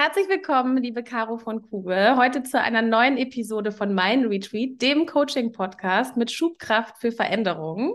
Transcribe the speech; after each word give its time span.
Herzlich 0.00 0.28
willkommen, 0.28 0.76
liebe 0.76 1.02
Caro 1.02 1.38
von 1.38 1.60
Kugel, 1.60 2.16
heute 2.16 2.44
zu 2.44 2.60
einer 2.60 2.82
neuen 2.82 3.16
Episode 3.16 3.72
von 3.72 3.94
Mein 3.94 4.26
Retreat, 4.26 4.80
dem 4.80 5.06
Coaching-Podcast 5.06 6.16
mit 6.16 6.30
Schubkraft 6.30 6.98
für 6.98 7.10
Veränderungen. 7.10 7.94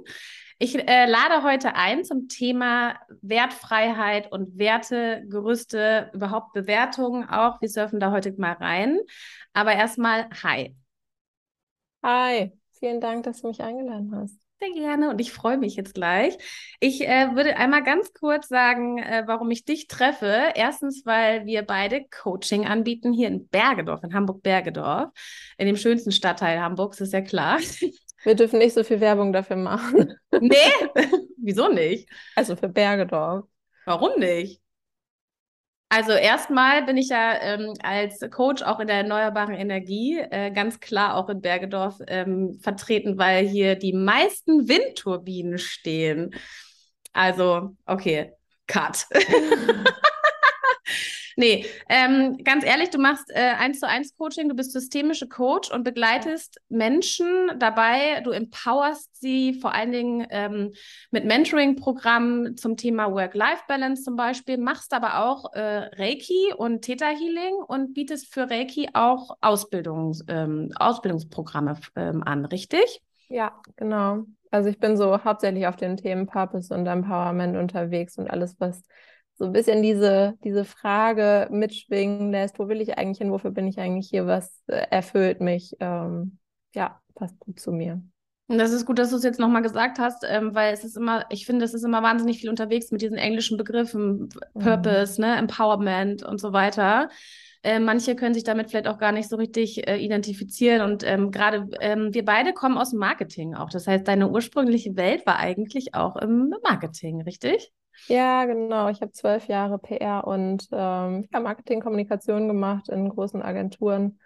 Ich 0.60 0.76
äh, 0.78 1.06
lade 1.06 1.44
heute 1.44 1.76
ein 1.76 2.04
zum 2.04 2.28
Thema 2.28 3.00
Wertfreiheit 3.22 4.30
und 4.34 4.58
Wertegerüste, 4.58 6.12
überhaupt 6.14 6.52
Bewertungen 6.52 7.24
auch. 7.30 7.62
Wir 7.62 7.70
surfen 7.70 8.02
da 8.02 8.12
heute 8.12 8.34
mal 8.38 8.52
rein. 8.52 9.00
Aber 9.54 9.72
erstmal, 9.72 10.28
hi. 10.44 10.76
Hi, 12.04 12.52
vielen 12.80 13.00
Dank, 13.00 13.24
dass 13.24 13.44
du 13.44 13.48
mich 13.48 13.62
eingeladen 13.62 14.14
hast. 14.14 14.43
Sehr 14.64 14.74
gerne 14.76 15.10
und 15.10 15.20
ich 15.20 15.34
freue 15.34 15.58
mich 15.58 15.76
jetzt 15.76 15.94
gleich. 15.94 16.38
Ich 16.80 17.06
äh, 17.06 17.36
würde 17.36 17.58
einmal 17.58 17.84
ganz 17.84 18.14
kurz 18.14 18.48
sagen, 18.48 18.98
äh, 18.98 19.24
warum 19.26 19.52
ich 19.52 19.66
dich 19.66 19.88
treffe. 19.88 20.54
Erstens, 20.56 21.06
weil 21.06 21.46
wir 21.46 21.64
beide 21.64 22.06
Coaching 22.06 22.66
anbieten 22.66 23.12
hier 23.12 23.28
in 23.28 23.48
Bergedorf, 23.50 24.04
in 24.04 24.14
Hamburg-Bergedorf, 24.14 25.10
in 25.58 25.68
dem 25.68 25.76
schönsten 25.76 26.14
Stadtteil 26.14 26.62
Hamburgs, 26.62 27.02
ist 27.02 27.14
ja 27.14 27.22
klar. 27.22 27.60
Wir 28.24 28.36
dürfen 28.36 28.60
nicht 28.60 28.74
so 28.74 28.86
viel 28.86 29.02
Werbung 29.02 29.34
dafür 29.34 29.58
machen. 29.58 30.14
Nee, 30.32 30.56
wieso 31.38 31.68
nicht? 31.68 32.08
Also 32.38 32.56
für 32.56 32.70
Bergedorf. 32.70 33.44
Warum 33.84 34.18
nicht? 34.18 34.63
Also 35.96 36.14
erstmal 36.14 36.84
bin 36.88 36.98
ich 36.98 37.10
ja 37.10 37.40
ähm, 37.40 37.76
als 37.84 38.20
Coach 38.32 38.64
auch 38.64 38.80
in 38.80 38.88
der 38.88 38.96
erneuerbaren 38.96 39.54
Energie 39.54 40.18
äh, 40.18 40.50
ganz 40.50 40.80
klar 40.80 41.16
auch 41.16 41.30
in 41.30 41.40
Bergedorf 41.40 42.00
ähm, 42.08 42.58
vertreten, 42.64 43.20
weil 43.20 43.48
hier 43.48 43.76
die 43.76 43.94
meisten 43.94 44.68
Windturbinen 44.68 45.60
stehen. 45.60 46.34
Also, 47.14 47.78
okay, 47.86 48.34
Cut. 48.66 49.06
Nee, 51.36 51.66
ähm, 51.90 52.38
ganz 52.44 52.64
ehrlich, 52.64 52.90
du 52.90 53.00
machst 53.00 53.30
äh, 53.30 53.54
eins 53.58 53.80
zu 53.80 53.88
eins 53.88 54.16
Coaching, 54.18 54.50
du 54.50 54.56
bist 54.56 54.72
systemische 54.72 55.28
Coach 55.28 55.72
und 55.72 55.84
begleitest 55.84 56.60
Menschen 56.70 57.28
dabei, 57.58 58.22
du 58.24 58.32
empowerst 58.32 59.10
sie 59.20 59.54
vor 59.54 59.74
allen 59.74 59.92
Dingen 59.92 60.28
ähm, 60.30 60.74
mit 61.12 61.26
Mentoring-Programmen 61.26 62.58
zum 62.58 62.78
Thema 62.78 63.12
Work-Life-Balance 63.12 64.04
zum 64.04 64.16
Beispiel, 64.16 64.58
machst 64.58 64.94
aber 64.94 65.26
auch 65.26 65.54
äh, 65.54 65.90
Reiki 65.96 66.54
und 66.56 66.82
Theta 66.82 67.08
Healing 67.08 67.56
und 67.68 67.94
bietest 67.94 68.34
für 68.34 68.50
Reiki 68.50 68.90
auch 68.94 69.38
Ausbildungs, 69.42 70.24
ähm, 70.28 70.72
Ausbildungsprogramme 70.76 71.80
ähm, 71.96 72.24
an, 72.24 72.46
richtig? 72.46 73.02
Ja, 73.30 73.54
genau. 73.76 74.26
Also 74.52 74.70
ich 74.70 74.80
bin 74.80 74.98
so 74.98 75.24
hauptsächlich 75.24 75.66
auf 75.66 75.78
den 75.78 75.98
Themen 75.98 76.28
Purpose 76.28 76.72
und 76.74 76.86
Empowerment 76.86 77.58
unterwegs 77.58 78.18
und 78.20 78.30
alles, 78.30 78.56
was 78.60 78.84
so 79.36 79.46
ein 79.46 79.52
bisschen 79.54 79.82
diese, 79.82 80.36
diese 80.44 80.66
Frage 80.66 81.48
mitschwingen 81.52 82.32
lässt, 82.32 82.60
wo 82.60 82.68
will 82.68 82.82
ich 82.82 82.98
eigentlich 82.98 83.18
hin, 83.18 83.32
wofür 83.32 83.52
bin 83.52 83.68
ich 83.68 83.80
eigentlich 83.80 84.10
hier, 84.10 84.28
was 84.28 84.62
äh, 84.68 84.86
erfüllt 84.90 85.42
mich, 85.42 85.76
ähm, 85.80 86.38
ja, 86.76 87.00
passt 87.16 87.40
gut 87.40 87.60
zu 87.60 87.72
mir. 87.72 88.02
Und 88.48 88.58
das 88.58 88.72
ist 88.72 88.86
gut, 88.86 89.00
dass 89.00 89.10
du 89.10 89.16
es 89.16 89.24
jetzt 89.24 89.40
nochmal 89.40 89.62
gesagt 89.62 90.00
hast, 90.00 90.26
ähm, 90.28 90.54
weil 90.54 90.74
es 90.74 90.84
ist 90.84 90.98
immer, 90.98 91.26
ich 91.30 91.46
finde, 91.46 91.66
es 91.66 91.74
ist 91.74 91.84
immer 91.84 92.04
wahnsinnig 92.04 92.40
viel 92.40 92.50
unterwegs 92.50 92.92
mit 92.92 93.02
diesen 93.02 93.18
englischen 93.18 93.58
Begriffen, 93.58 94.30
Purpose, 94.54 95.20
mhm. 95.20 95.28
ne, 95.28 95.38
Empowerment 95.38 96.24
und 96.24 96.40
so 96.40 96.52
weiter. 96.54 97.10
Äh, 97.64 97.80
manche 97.80 98.16
können 98.18 98.34
sich 98.34 98.44
damit 98.44 98.70
vielleicht 98.70 98.88
auch 98.88 98.98
gar 98.98 99.14
nicht 99.14 99.30
so 99.30 99.38
richtig 99.38 99.88
äh, 99.88 99.98
identifizieren. 99.98 100.82
Und 100.82 101.04
ähm, 101.04 101.32
gerade 101.32 101.70
ähm, 101.80 102.14
wir 102.14 102.26
beide 102.26 102.54
kommen 102.54 102.78
aus 102.78 102.90
dem 102.90 103.00
Marketing 103.00 103.56
auch. 103.56 103.70
Das 103.70 103.88
heißt, 103.88 104.06
deine 104.06 104.30
ursprüngliche 104.30 104.98
Welt 104.98 105.26
war 105.26 105.40
eigentlich 105.40 105.96
auch 105.96 106.18
im 106.18 106.54
Marketing, 106.62 107.22
richtig? 107.22 107.72
Ja, 108.08 108.46
genau. 108.46 108.90
Ich 108.90 109.02
habe 109.02 109.12
zwölf 109.12 109.48
Jahre 109.48 109.80
PR 109.80 110.28
und 110.28 110.68
ähm, 110.72 111.28
ja, 111.32 111.40
Marketingkommunikation 111.40 112.48
gemacht 112.48 112.90
in 112.90 113.10
großen 113.10 113.42
Agenturen 113.42 114.20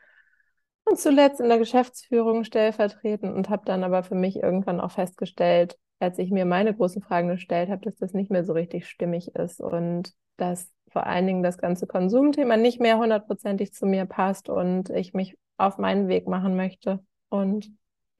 und 0.85 0.99
zuletzt 0.99 1.39
in 1.41 1.49
der 1.49 1.59
Geschäftsführung 1.59 2.43
stellvertretend 2.43 3.35
und 3.35 3.49
habe 3.49 3.65
dann 3.65 3.83
aber 3.83 4.03
für 4.03 4.15
mich 4.15 4.37
irgendwann 4.37 4.79
auch 4.81 4.91
festgestellt, 4.91 5.77
als 5.99 6.17
ich 6.19 6.31
mir 6.31 6.45
meine 6.45 6.73
großen 6.75 7.01
Fragen 7.01 7.27
gestellt 7.29 7.69
habe, 7.69 7.81
dass 7.83 7.95
das 7.97 8.13
nicht 8.13 8.31
mehr 8.31 8.45
so 8.45 8.53
richtig 8.53 8.87
stimmig 8.87 9.35
ist 9.35 9.59
und 9.61 10.13
dass 10.37 10.71
vor 10.89 11.05
allen 11.05 11.27
Dingen 11.27 11.43
das 11.43 11.57
ganze 11.57 11.87
Konsumthema 11.87 12.57
nicht 12.57 12.79
mehr 12.79 12.97
hundertprozentig 12.97 13.73
zu 13.73 13.85
mir 13.85 14.05
passt 14.05 14.49
und 14.49 14.89
ich 14.89 15.13
mich 15.13 15.37
auf 15.57 15.77
meinen 15.77 16.07
Weg 16.07 16.27
machen 16.27 16.55
möchte. 16.55 17.03
Und 17.29 17.69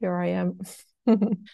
here 0.00 0.24
I 0.26 0.34
am. 0.36 0.58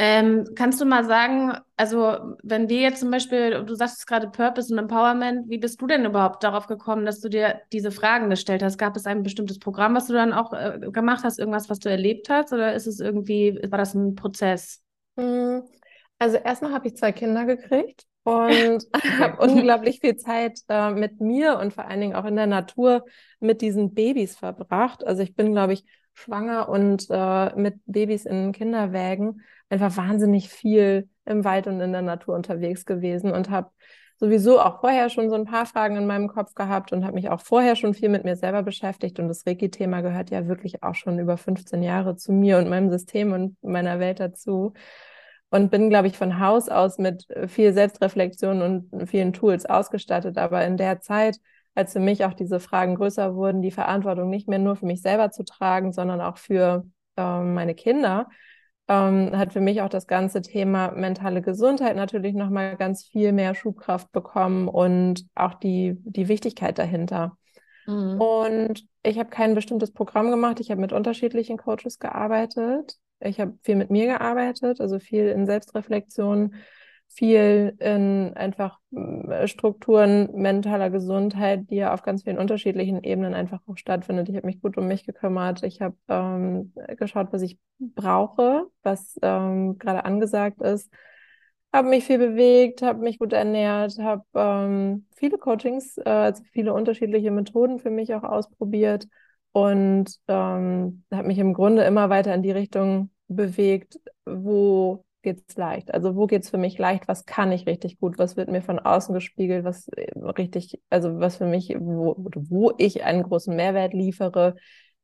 Ähm, 0.00 0.44
kannst 0.54 0.80
du 0.80 0.84
mal 0.84 1.04
sagen, 1.04 1.58
also 1.76 2.36
wenn 2.44 2.68
wir 2.68 2.80
jetzt 2.80 3.00
zum 3.00 3.10
Beispiel, 3.10 3.64
du 3.64 3.74
sagst 3.74 4.06
gerade 4.06 4.30
Purpose 4.30 4.72
und 4.72 4.78
Empowerment, 4.78 5.50
wie 5.50 5.58
bist 5.58 5.80
du 5.82 5.88
denn 5.88 6.04
überhaupt 6.04 6.44
darauf 6.44 6.68
gekommen, 6.68 7.04
dass 7.04 7.18
du 7.18 7.28
dir 7.28 7.60
diese 7.72 7.90
Fragen 7.90 8.30
gestellt 8.30 8.62
hast? 8.62 8.78
Gab 8.78 8.96
es 8.96 9.06
ein 9.06 9.24
bestimmtes 9.24 9.58
Programm, 9.58 9.96
was 9.96 10.06
du 10.06 10.12
dann 10.12 10.32
auch 10.32 10.52
äh, 10.52 10.78
gemacht 10.92 11.24
hast, 11.24 11.40
irgendwas, 11.40 11.68
was 11.68 11.80
du 11.80 11.90
erlebt 11.90 12.30
hast, 12.30 12.52
oder 12.52 12.74
ist 12.74 12.86
es 12.86 13.00
irgendwie, 13.00 13.58
war 13.70 13.78
das 13.78 13.94
ein 13.94 14.14
Prozess? 14.14 14.84
Hm, 15.16 15.64
also 16.20 16.36
erstmal 16.36 16.72
habe 16.72 16.86
ich 16.86 16.96
zwei 16.96 17.10
Kinder 17.10 17.44
gekriegt 17.44 18.04
und 18.22 18.86
habe 19.18 19.42
unglaublich 19.42 19.98
viel 19.98 20.16
Zeit 20.16 20.60
äh, 20.68 20.92
mit 20.92 21.20
mir 21.20 21.58
und 21.58 21.72
vor 21.72 21.86
allen 21.86 22.00
Dingen 22.00 22.14
auch 22.14 22.24
in 22.24 22.36
der 22.36 22.46
Natur 22.46 23.04
mit 23.40 23.62
diesen 23.62 23.94
Babys 23.94 24.36
verbracht. 24.36 25.04
Also 25.04 25.24
ich 25.24 25.34
bin, 25.34 25.52
glaube 25.52 25.72
ich, 25.72 25.84
schwanger 26.18 26.68
und 26.68 27.06
äh, 27.10 27.54
mit 27.56 27.80
Babys 27.86 28.26
in 28.26 28.52
Kinderwägen 28.52 29.42
einfach 29.70 29.96
wahnsinnig 29.96 30.48
viel 30.48 31.08
im 31.24 31.44
Wald 31.44 31.66
und 31.66 31.80
in 31.80 31.92
der 31.92 32.02
Natur 32.02 32.34
unterwegs 32.34 32.84
gewesen 32.86 33.32
und 33.32 33.50
habe 33.50 33.70
sowieso 34.16 34.60
auch 34.60 34.80
vorher 34.80 35.10
schon 35.10 35.30
so 35.30 35.36
ein 35.36 35.44
paar 35.44 35.66
Fragen 35.66 35.96
in 35.96 36.06
meinem 36.06 36.28
Kopf 36.28 36.54
gehabt 36.54 36.92
und 36.92 37.04
habe 37.04 37.14
mich 37.14 37.30
auch 37.30 37.40
vorher 37.40 37.76
schon 37.76 37.94
viel 37.94 38.08
mit 38.08 38.24
mir 38.24 38.34
selber 38.36 38.62
beschäftigt. 38.62 39.20
Und 39.20 39.28
das 39.28 39.46
Reiki-Thema 39.46 40.00
gehört 40.00 40.30
ja 40.30 40.48
wirklich 40.48 40.82
auch 40.82 40.96
schon 40.96 41.18
über 41.18 41.36
15 41.36 41.82
Jahre 41.82 42.16
zu 42.16 42.32
mir 42.32 42.58
und 42.58 42.68
meinem 42.68 42.90
System 42.90 43.32
und 43.32 43.56
meiner 43.62 44.00
Welt 44.00 44.18
dazu. 44.18 44.72
Und 45.50 45.70
bin, 45.70 45.88
glaube 45.88 46.08
ich, 46.08 46.18
von 46.18 46.40
Haus 46.40 46.68
aus 46.68 46.98
mit 46.98 47.26
viel 47.46 47.72
Selbstreflexion 47.72 48.60
und 48.60 49.08
vielen 49.08 49.32
Tools 49.32 49.64
ausgestattet. 49.66 50.36
Aber 50.36 50.64
in 50.66 50.76
der 50.76 51.00
Zeit 51.00 51.38
als 51.74 51.92
für 51.92 52.00
mich 52.00 52.24
auch 52.24 52.34
diese 52.34 52.60
Fragen 52.60 52.96
größer 52.96 53.34
wurden, 53.34 53.62
die 53.62 53.70
Verantwortung 53.70 54.30
nicht 54.30 54.48
mehr 54.48 54.58
nur 54.58 54.76
für 54.76 54.86
mich 54.86 55.02
selber 55.02 55.30
zu 55.30 55.44
tragen, 55.44 55.92
sondern 55.92 56.20
auch 56.20 56.38
für 56.38 56.84
ähm, 57.16 57.54
meine 57.54 57.74
Kinder, 57.74 58.28
ähm, 58.88 59.36
hat 59.36 59.52
für 59.52 59.60
mich 59.60 59.82
auch 59.82 59.88
das 59.88 60.06
ganze 60.06 60.40
Thema 60.42 60.92
mentale 60.92 61.42
Gesundheit 61.42 61.94
natürlich 61.94 62.34
nochmal 62.34 62.76
ganz 62.76 63.04
viel 63.04 63.32
mehr 63.32 63.54
Schubkraft 63.54 64.10
bekommen 64.12 64.66
und 64.66 65.26
auch 65.34 65.54
die, 65.54 65.96
die 66.04 66.28
Wichtigkeit 66.28 66.78
dahinter. 66.78 67.36
Mhm. 67.86 68.20
Und 68.20 68.86
ich 69.02 69.18
habe 69.18 69.30
kein 69.30 69.54
bestimmtes 69.54 69.92
Programm 69.92 70.30
gemacht. 70.30 70.60
Ich 70.60 70.70
habe 70.70 70.80
mit 70.80 70.92
unterschiedlichen 70.92 71.58
Coaches 71.58 71.98
gearbeitet. 71.98 72.94
Ich 73.20 73.40
habe 73.40 73.58
viel 73.62 73.76
mit 73.76 73.90
mir 73.90 74.06
gearbeitet, 74.06 74.80
also 74.80 74.98
viel 74.98 75.28
in 75.28 75.46
Selbstreflexion, 75.46 76.54
viel 77.08 77.74
in 77.80 78.32
einfach 78.36 78.78
äh, 78.92 79.48
Strukturen 79.48 80.30
mentaler 80.34 80.90
Gesundheit, 80.90 81.70
die 81.70 81.76
ja 81.76 81.92
auf 81.92 82.02
ganz 82.02 82.22
vielen 82.22 82.38
unterschiedlichen 82.38 83.02
Ebenen 83.02 83.34
einfach 83.34 83.60
auch 83.66 83.76
stattfindet. 83.76 84.28
Ich 84.28 84.36
habe 84.36 84.46
mich 84.46 84.60
gut 84.60 84.76
um 84.78 84.86
mich 84.86 85.04
gekümmert. 85.04 85.62
Ich 85.62 85.80
habe 85.80 85.96
ähm, 86.08 86.72
geschaut, 86.96 87.28
was 87.32 87.42
ich 87.42 87.58
brauche, 87.78 88.66
was 88.82 89.18
ähm, 89.22 89.78
gerade 89.78 90.04
angesagt 90.04 90.62
ist. 90.62 90.90
Habe 91.72 91.88
mich 91.88 92.04
viel 92.04 92.18
bewegt, 92.18 92.82
habe 92.82 93.00
mich 93.00 93.18
gut 93.18 93.32
ernährt, 93.32 93.98
habe 93.98 94.24
ähm, 94.34 95.06
viele 95.16 95.38
Coachings, 95.38 95.98
äh, 95.98 96.08
also 96.08 96.42
viele 96.52 96.72
unterschiedliche 96.72 97.30
Methoden 97.30 97.78
für 97.78 97.90
mich 97.90 98.14
auch 98.14 98.22
ausprobiert 98.22 99.06
und 99.52 100.06
ähm, 100.28 101.04
habe 101.12 101.28
mich 101.28 101.38
im 101.38 101.52
Grunde 101.52 101.82
immer 101.82 102.10
weiter 102.10 102.34
in 102.34 102.42
die 102.42 102.52
Richtung 102.52 103.10
bewegt, 103.28 103.98
wo 104.24 105.04
geht's 105.22 105.56
leicht? 105.56 105.92
Also 105.92 106.16
wo 106.16 106.26
geht's 106.26 106.50
für 106.50 106.58
mich 106.58 106.78
leicht? 106.78 107.08
Was 107.08 107.26
kann 107.26 107.52
ich 107.52 107.66
richtig 107.66 107.98
gut? 107.98 108.18
Was 108.18 108.36
wird 108.36 108.50
mir 108.50 108.62
von 108.62 108.78
außen 108.78 109.14
gespiegelt? 109.14 109.64
Was 109.64 109.88
äh, 109.88 110.18
richtig, 110.18 110.80
also 110.90 111.18
was 111.20 111.36
für 111.36 111.46
mich, 111.46 111.74
wo, 111.78 112.14
wo 112.18 112.72
ich 112.78 113.04
einen 113.04 113.22
großen 113.22 113.54
Mehrwert 113.54 113.94
liefere, 113.94 114.56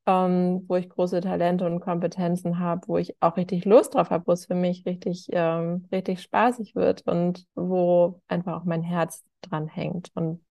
ähm, 0.07 0.65
wo 0.69 0.77
ich 0.77 0.89
große 0.89 1.21
Talente 1.21 1.67
und 1.67 1.81
Kompetenzen 1.81 2.59
habe, 2.59 2.87
wo 2.89 2.99
ich 2.99 3.17
auch 3.21 3.37
richtig 3.37 3.65
Lust 3.65 3.95
drauf 3.95 4.11
habe, 4.11 4.27
wo 4.27 4.33
es 4.33 4.47
für 4.47 4.55
mich 4.55 4.85
richtig, 4.87 5.29
ähm, 5.33 5.87
richtig 5.91 6.21
spaßig 6.23 6.75
wird 6.75 7.03
und 7.07 7.47
wo 7.55 8.21
einfach 8.29 8.61
auch 8.61 8.65
mein 8.65 8.83
Herz 8.83 9.25
dran 9.41 9.69
hängt. 9.69 10.11
Und 10.15 10.45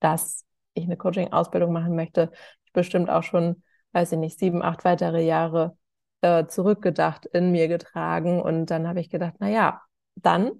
dass 0.00 0.44
ich 0.74 0.84
eine 0.84 0.96
Coaching-Ausbildung 0.96 1.72
machen 1.72 1.94
möchte, 1.94 2.30
bestimmt 2.72 3.10
auch 3.10 3.22
schon, 3.22 3.62
weiß 3.92 4.12
ich 4.12 4.18
nicht, 4.18 4.38
sieben, 4.38 4.62
acht 4.62 4.84
weitere 4.84 5.24
Jahre 5.24 5.76
äh, 6.22 6.46
zurückgedacht, 6.46 7.26
in 7.26 7.52
mir 7.52 7.68
getragen. 7.68 8.40
Und 8.42 8.66
dann 8.66 8.88
habe 8.88 9.00
ich 9.00 9.10
gedacht, 9.10 9.34
na 9.38 9.48
ja, 9.48 9.82
dann 10.16 10.52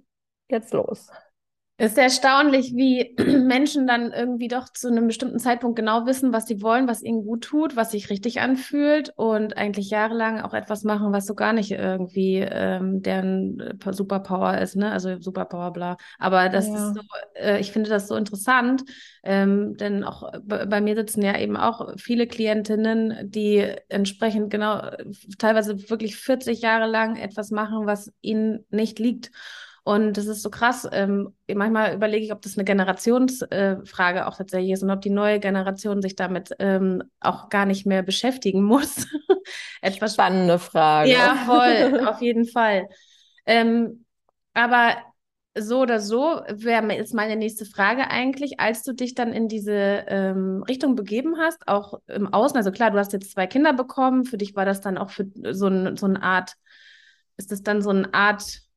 jetzt 0.49 0.73
los. 0.73 1.11
Es 1.83 1.93
ist 1.93 1.99
erstaunlich, 1.99 2.75
wie 2.75 3.15
Menschen 3.39 3.87
dann 3.87 4.13
irgendwie 4.13 4.49
doch 4.49 4.69
zu 4.69 4.89
einem 4.89 5.07
bestimmten 5.07 5.39
Zeitpunkt 5.39 5.77
genau 5.77 6.05
wissen, 6.05 6.31
was 6.31 6.47
sie 6.47 6.61
wollen, 6.61 6.87
was 6.87 7.03
ihnen 7.03 7.25
gut 7.25 7.43
tut, 7.43 7.75
was 7.75 7.93
sich 7.93 8.11
richtig 8.11 8.43
anfühlt 8.43 9.15
und 9.17 9.57
eigentlich 9.57 9.89
jahrelang 9.89 10.43
auch 10.43 10.53
etwas 10.53 10.85
machen, 10.85 11.11
was 11.15 11.25
so 11.25 11.35
gar 11.35 11.55
nicht 11.55 11.71
irgendwie 11.71 12.37
ähm, 12.37 13.01
deren 13.01 13.61
äh, 13.61 13.93
Superpower 13.95 14.59
ist, 14.59 14.77
ne? 14.77 14.93
Also 14.93 15.19
Superpower, 15.21 15.73
bla. 15.73 15.97
Aber 16.19 16.51
das 16.51 16.69
ja. 16.69 16.75
ist 16.75 16.97
so, 16.97 17.01
äh, 17.33 17.61
ich 17.61 17.73
finde 17.73 17.89
das 17.89 18.09
so 18.09 18.15
interessant, 18.15 18.83
ähm, 19.25 19.75
denn 19.79 20.05
auch 20.05 20.31
bei 20.45 20.83
mir 20.83 20.97
sitzen 20.97 21.23
ja 21.23 21.39
eben 21.39 21.57
auch 21.57 21.95
viele 21.97 22.27
Klientinnen, 22.27 23.31
die 23.31 23.67
entsprechend 23.89 24.51
genau 24.51 24.83
teilweise 25.39 25.89
wirklich 25.89 26.17
40 26.17 26.61
Jahre 26.61 26.91
lang 26.91 27.17
etwas 27.17 27.51
machen, 27.51 27.87
was 27.87 28.13
ihnen 28.21 28.67
nicht 28.69 28.99
liegt. 28.99 29.31
Und 29.91 30.17
das 30.17 30.27
ist 30.27 30.43
so 30.43 30.51
krass. 30.51 30.89
Ähm, 30.93 31.35
manchmal 31.53 31.97
überlege 31.97 32.25
ich, 32.25 32.33
ob 32.33 32.41
das 32.43 32.57
eine 32.57 32.65
Generationsfrage 32.65 34.19
äh, 34.21 34.23
auch 34.23 34.37
tatsächlich 34.37 34.71
ist 34.71 34.85
und 34.85 34.91
ob 34.93 35.01
die 35.01 35.11
neue 35.11 35.41
Generation 35.41 36.01
sich 36.01 36.15
damit 36.15 36.55
ähm, 36.61 37.03
auch 37.19 37.49
gar 37.49 37.67
nicht 37.67 37.87
mehr 37.87 38.05
beschäftigen 38.05 38.63
muss. 38.63 39.09
Etwas 39.81 40.13
spannende 40.13 40.61
Frage. 40.61 41.11
Ja, 41.11 41.35
voll, 41.45 42.07
auf 42.07 42.21
jeden 42.21 42.47
Fall. 42.47 42.87
Ähm, 43.47 44.05
aber 44.55 44.95
so 45.59 45.81
oder 45.81 45.99
so 45.99 46.41
wäre 46.49 46.87
jetzt 46.93 47.13
meine 47.13 47.35
nächste 47.35 47.65
Frage 47.65 48.13
eigentlich, 48.13 48.61
als 48.61 48.85
du 48.85 48.93
dich 48.93 49.17
dann 49.17 49.33
in 49.33 49.49
diese 49.49 50.05
ähm, 50.07 50.63
Richtung 50.69 50.95
begeben 50.95 51.39
hast, 51.39 51.67
auch 51.67 51.95
im 52.07 52.33
Außen. 52.33 52.57
Also 52.57 52.71
klar, 52.71 52.93
du 52.93 52.99
hast 52.99 53.13
jetzt 53.13 53.33
zwei 53.33 53.49
Kinder 53.49 53.73
bekommen. 53.73 54.25
Für 54.25 54.39
dich 54.39 54.55
war 54.55 54.65
das 54.65 54.83
dann 54.83 54.97
auch 54.97 55.11
für 55.11 55.27
so, 55.51 55.67
ein, 55.67 55.97
so 55.97 56.07
eine 56.07 56.23
Art, 56.23 56.55
ist 57.39 57.51
das 57.51 57.65
dann 57.65 57.83
so 57.83 57.91
eine 57.91 58.15
Art 58.15 58.70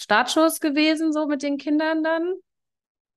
Startschuss 0.00 0.60
gewesen, 0.60 1.12
so 1.12 1.26
mit 1.26 1.42
den 1.42 1.58
Kindern 1.58 2.02
dann? 2.02 2.34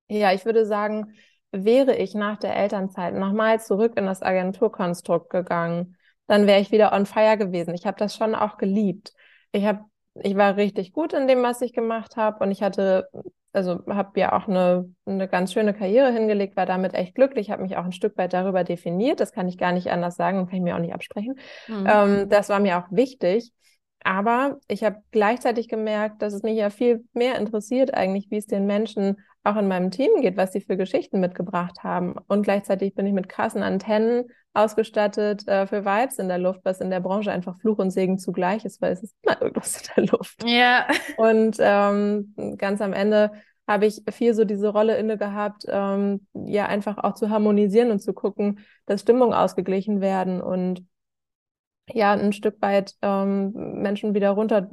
Ja, 0.08 0.32
ich 0.32 0.44
würde 0.44 0.66
sagen, 0.66 1.14
wäre 1.50 1.96
ich 1.96 2.14
nach 2.14 2.36
der 2.36 2.54
Elternzeit 2.56 3.14
nochmal 3.14 3.58
zurück 3.60 3.94
in 3.96 4.04
das 4.04 4.22
Agenturkonstrukt 4.22 5.30
gegangen, 5.30 5.96
dann 6.26 6.46
wäre 6.46 6.60
ich 6.60 6.72
wieder 6.72 6.92
on 6.92 7.06
fire 7.06 7.38
gewesen. 7.38 7.74
Ich 7.74 7.86
habe 7.86 7.98
das 7.98 8.14
schon 8.14 8.34
auch 8.34 8.58
geliebt. 8.58 9.12
Ich 9.52 9.64
habe, 9.64 9.84
ich 10.22 10.36
war 10.36 10.56
richtig 10.56 10.92
gut 10.92 11.14
in 11.14 11.26
dem, 11.26 11.42
was 11.42 11.62
ich 11.62 11.72
gemacht 11.72 12.16
habe 12.16 12.44
und 12.44 12.50
ich 12.50 12.62
hatte, 12.62 13.08
also 13.52 13.80
habe 13.88 14.20
ja 14.20 14.32
auch 14.36 14.46
eine, 14.46 14.92
eine 15.06 15.26
ganz 15.26 15.52
schöne 15.52 15.72
Karriere 15.72 16.12
hingelegt, 16.12 16.56
war 16.56 16.66
damit 16.66 16.92
echt 16.92 17.14
glücklich, 17.14 17.50
habe 17.50 17.62
mich 17.62 17.76
auch 17.78 17.84
ein 17.84 17.92
Stück 17.92 18.16
weit 18.18 18.34
darüber 18.34 18.62
definiert. 18.62 19.20
Das 19.20 19.32
kann 19.32 19.48
ich 19.48 19.56
gar 19.56 19.72
nicht 19.72 19.90
anders 19.90 20.16
sagen 20.16 20.38
und 20.38 20.46
kann 20.48 20.56
ich 20.56 20.62
mir 20.62 20.74
auch 20.74 20.80
nicht 20.80 20.94
absprechen. 20.94 21.38
Mhm. 21.66 21.86
Ähm, 21.88 22.28
das 22.28 22.50
war 22.50 22.60
mir 22.60 22.78
auch 22.78 22.90
wichtig. 22.90 23.52
Aber 24.04 24.60
ich 24.68 24.84
habe 24.84 25.02
gleichzeitig 25.10 25.66
gemerkt, 25.68 26.22
dass 26.22 26.34
es 26.34 26.42
mich 26.42 26.56
ja 26.56 26.70
viel 26.70 27.04
mehr 27.14 27.36
interessiert 27.38 27.94
eigentlich, 27.94 28.30
wie 28.30 28.36
es 28.36 28.46
den 28.46 28.66
Menschen 28.66 29.16
auch 29.42 29.56
in 29.56 29.66
meinem 29.66 29.90
Team 29.90 30.20
geht, 30.20 30.36
was 30.36 30.52
sie 30.52 30.60
für 30.60 30.76
Geschichten 30.76 31.20
mitgebracht 31.20 31.82
haben. 31.82 32.14
Und 32.28 32.42
gleichzeitig 32.42 32.94
bin 32.94 33.06
ich 33.06 33.14
mit 33.14 33.28
krassen 33.28 33.62
Antennen 33.62 34.24
ausgestattet 34.52 35.48
äh, 35.48 35.66
für 35.66 35.84
Vibes 35.84 36.18
in 36.18 36.28
der 36.28 36.38
Luft, 36.38 36.60
was 36.64 36.80
in 36.80 36.90
der 36.90 37.00
Branche 37.00 37.32
einfach 37.32 37.58
Fluch 37.58 37.78
und 37.78 37.90
Segen 37.90 38.18
zugleich 38.18 38.64
ist, 38.64 38.80
weil 38.80 38.92
es 38.92 39.02
ist 39.02 39.16
immer 39.22 39.40
irgendwas 39.40 39.80
in 39.80 39.88
der 39.96 40.04
Luft. 40.12 40.44
Ja. 40.46 40.86
Und 41.16 41.56
ähm, 41.58 42.34
ganz 42.58 42.80
am 42.80 42.92
Ende 42.92 43.32
habe 43.66 43.86
ich 43.86 44.02
viel 44.10 44.34
so 44.34 44.44
diese 44.44 44.68
Rolle 44.68 44.96
inne 44.96 45.16
gehabt, 45.16 45.64
ähm, 45.68 46.26
ja, 46.34 46.66
einfach 46.66 46.98
auch 46.98 47.14
zu 47.14 47.30
harmonisieren 47.30 47.90
und 47.90 48.00
zu 48.00 48.12
gucken, 48.12 48.58
dass 48.84 49.00
Stimmungen 49.00 49.32
ausgeglichen 49.32 50.02
werden 50.02 50.42
und 50.42 50.84
ja 51.88 52.12
ein 52.12 52.32
Stück 52.32 52.60
weit 52.60 52.94
ähm, 53.02 53.52
Menschen 53.52 54.14
wieder 54.14 54.30
runter 54.30 54.68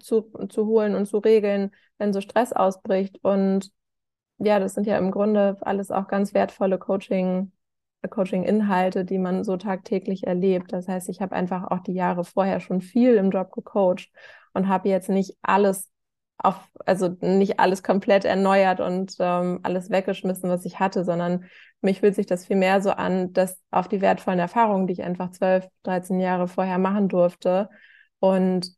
zu, 0.00 0.22
zu 0.48 0.66
holen 0.66 0.94
und 0.94 1.06
zu 1.06 1.18
regeln, 1.18 1.70
wenn 1.98 2.12
so 2.12 2.20
Stress 2.20 2.52
ausbricht. 2.52 3.18
Und 3.22 3.70
ja, 4.38 4.58
das 4.58 4.74
sind 4.74 4.86
ja 4.86 4.98
im 4.98 5.10
Grunde 5.10 5.56
alles 5.60 5.90
auch 5.90 6.08
ganz 6.08 6.34
wertvolle 6.34 6.78
Coaching, 6.78 7.52
Coaching-Inhalte, 8.08 9.04
die 9.04 9.18
man 9.18 9.44
so 9.44 9.56
tagtäglich 9.56 10.26
erlebt. 10.26 10.72
Das 10.72 10.88
heißt, 10.88 11.08
ich 11.08 11.20
habe 11.20 11.36
einfach 11.36 11.70
auch 11.70 11.80
die 11.80 11.94
Jahre 11.94 12.24
vorher 12.24 12.60
schon 12.60 12.80
viel 12.80 13.14
im 13.14 13.30
Job 13.30 13.52
gecoacht 13.52 14.10
und 14.52 14.68
habe 14.68 14.88
jetzt 14.88 15.08
nicht 15.08 15.36
alles 15.42 15.91
auf, 16.42 16.56
also 16.86 17.16
nicht 17.20 17.60
alles 17.60 17.82
komplett 17.82 18.24
erneuert 18.24 18.80
und 18.80 19.14
ähm, 19.20 19.60
alles 19.62 19.90
weggeschmissen, 19.90 20.50
was 20.50 20.64
ich 20.64 20.80
hatte, 20.80 21.04
sondern 21.04 21.44
mich 21.80 22.00
fühlt 22.00 22.14
sich 22.14 22.26
das 22.26 22.46
viel 22.46 22.56
mehr 22.56 22.80
so 22.80 22.90
an, 22.90 23.32
dass 23.32 23.60
auf 23.70 23.88
die 23.88 24.00
wertvollen 24.00 24.38
Erfahrungen, 24.38 24.86
die 24.86 24.94
ich 24.94 25.02
einfach 25.02 25.30
zwölf, 25.30 25.66
13 25.84 26.20
Jahre 26.20 26.48
vorher 26.48 26.78
machen 26.78 27.08
durfte. 27.08 27.68
Und 28.18 28.72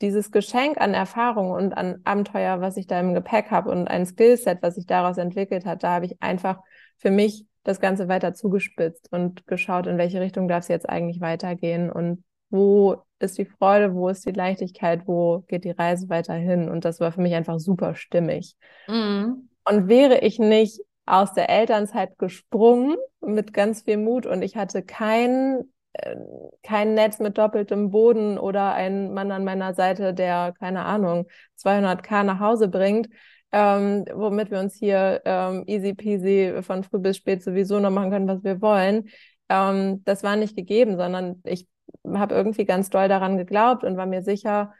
dieses 0.00 0.30
Geschenk 0.30 0.78
an 0.78 0.94
Erfahrung 0.94 1.50
und 1.52 1.72
an 1.72 2.00
Abenteuer, 2.04 2.60
was 2.60 2.76
ich 2.76 2.86
da 2.86 3.00
im 3.00 3.14
Gepäck 3.14 3.50
habe 3.50 3.70
und 3.70 3.88
ein 3.88 4.06
Skillset, 4.06 4.62
was 4.62 4.74
sich 4.74 4.86
daraus 4.86 5.16
entwickelt 5.16 5.64
hat, 5.64 5.82
da 5.82 5.94
habe 5.94 6.06
ich 6.06 6.20
einfach 6.20 6.60
für 6.98 7.10
mich 7.10 7.46
das 7.64 7.80
Ganze 7.80 8.08
weiter 8.08 8.34
zugespitzt 8.34 9.08
und 9.10 9.46
geschaut, 9.46 9.86
in 9.86 9.98
welche 9.98 10.20
Richtung 10.20 10.48
darf 10.48 10.64
es 10.64 10.68
jetzt 10.68 10.88
eigentlich 10.88 11.20
weitergehen. 11.20 11.90
Und 11.90 12.22
wo 12.50 12.96
ist 13.18 13.38
die 13.38 13.46
Freude, 13.46 13.94
wo 13.94 14.08
ist 14.08 14.26
die 14.26 14.32
Leichtigkeit, 14.32 15.06
wo 15.06 15.44
geht 15.48 15.64
die 15.64 15.70
Reise 15.70 16.08
weiterhin? 16.08 16.68
Und 16.68 16.84
das 16.84 17.00
war 17.00 17.12
für 17.12 17.20
mich 17.20 17.34
einfach 17.34 17.58
super 17.58 17.94
stimmig. 17.94 18.56
Mhm. 18.88 19.48
Und 19.64 19.88
wäre 19.88 20.18
ich 20.20 20.38
nicht 20.38 20.80
aus 21.06 21.32
der 21.32 21.48
Elternzeit 21.48 22.18
gesprungen 22.18 22.96
mit 23.20 23.52
ganz 23.52 23.82
viel 23.82 23.96
Mut 23.96 24.26
und 24.26 24.42
ich 24.42 24.56
hatte 24.56 24.82
kein, 24.82 25.64
äh, 25.92 26.16
kein 26.62 26.94
Netz 26.94 27.18
mit 27.20 27.38
doppeltem 27.38 27.90
Boden 27.90 28.38
oder 28.38 28.74
einen 28.74 29.14
Mann 29.14 29.30
an 29.30 29.44
meiner 29.44 29.74
Seite, 29.74 30.14
der, 30.14 30.54
keine 30.58 30.84
Ahnung, 30.84 31.26
200k 31.56 32.24
nach 32.24 32.40
Hause 32.40 32.68
bringt, 32.68 33.08
ähm, 33.52 34.04
womit 34.14 34.50
wir 34.50 34.58
uns 34.58 34.74
hier 34.74 35.22
ähm, 35.24 35.64
easy 35.66 35.94
peasy 35.94 36.62
von 36.62 36.82
früh 36.82 36.98
bis 36.98 37.16
spät 37.16 37.42
sowieso 37.42 37.78
noch 37.78 37.90
machen 37.90 38.10
können, 38.10 38.28
was 38.28 38.42
wir 38.42 38.60
wollen. 38.60 39.08
Ähm, 39.48 40.02
das 40.04 40.24
war 40.24 40.36
nicht 40.36 40.56
gegeben, 40.56 40.96
sondern 40.96 41.40
ich 41.44 41.68
habe 42.14 42.34
irgendwie 42.34 42.64
ganz 42.64 42.90
doll 42.90 43.08
daran 43.08 43.36
geglaubt 43.36 43.84
und 43.84 43.96
war 43.96 44.06
mir 44.06 44.22
sicher, 44.22 44.72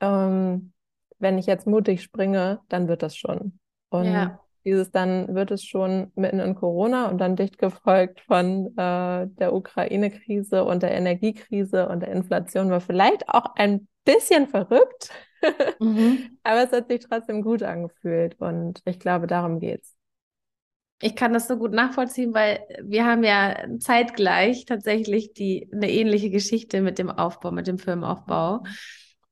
ähm, 0.00 0.72
wenn 1.18 1.38
ich 1.38 1.46
jetzt 1.46 1.66
mutig 1.66 2.02
springe, 2.02 2.60
dann 2.68 2.88
wird 2.88 3.02
das 3.02 3.16
schon. 3.16 3.58
Und 3.88 4.06
ja. 4.06 4.40
dieses 4.64 4.90
dann 4.90 5.34
wird 5.34 5.50
es 5.50 5.64
schon 5.64 6.12
mitten 6.14 6.40
in 6.40 6.54
Corona 6.54 7.08
und 7.08 7.18
dann 7.18 7.36
dicht 7.36 7.58
gefolgt 7.58 8.20
von 8.20 8.76
äh, 8.76 9.26
der 9.28 9.52
Ukraine-Krise 9.52 10.64
und 10.64 10.82
der 10.82 10.92
Energiekrise 10.92 11.88
und 11.88 12.00
der 12.00 12.10
Inflation 12.10 12.70
war 12.70 12.80
vielleicht 12.80 13.28
auch 13.28 13.54
ein 13.56 13.88
bisschen 14.04 14.48
verrückt, 14.48 15.10
mhm. 15.80 16.38
aber 16.42 16.64
es 16.64 16.72
hat 16.72 16.88
sich 16.88 17.00
trotzdem 17.00 17.42
gut 17.42 17.62
angefühlt 17.62 18.38
und 18.40 18.80
ich 18.84 18.98
glaube, 18.98 19.26
darum 19.26 19.60
geht's. 19.60 19.96
Ich 21.04 21.16
kann 21.16 21.34
das 21.34 21.48
so 21.48 21.58
gut 21.58 21.72
nachvollziehen, 21.72 22.32
weil 22.32 22.60
wir 22.82 23.04
haben 23.04 23.24
ja 23.24 23.66
zeitgleich 23.78 24.64
tatsächlich 24.64 25.34
die 25.34 25.68
eine 25.70 25.90
ähnliche 25.90 26.30
Geschichte 26.30 26.80
mit 26.80 26.98
dem 26.98 27.10
Aufbau, 27.10 27.50
mit 27.50 27.66
dem 27.66 27.76
Firmenaufbau 27.76 28.62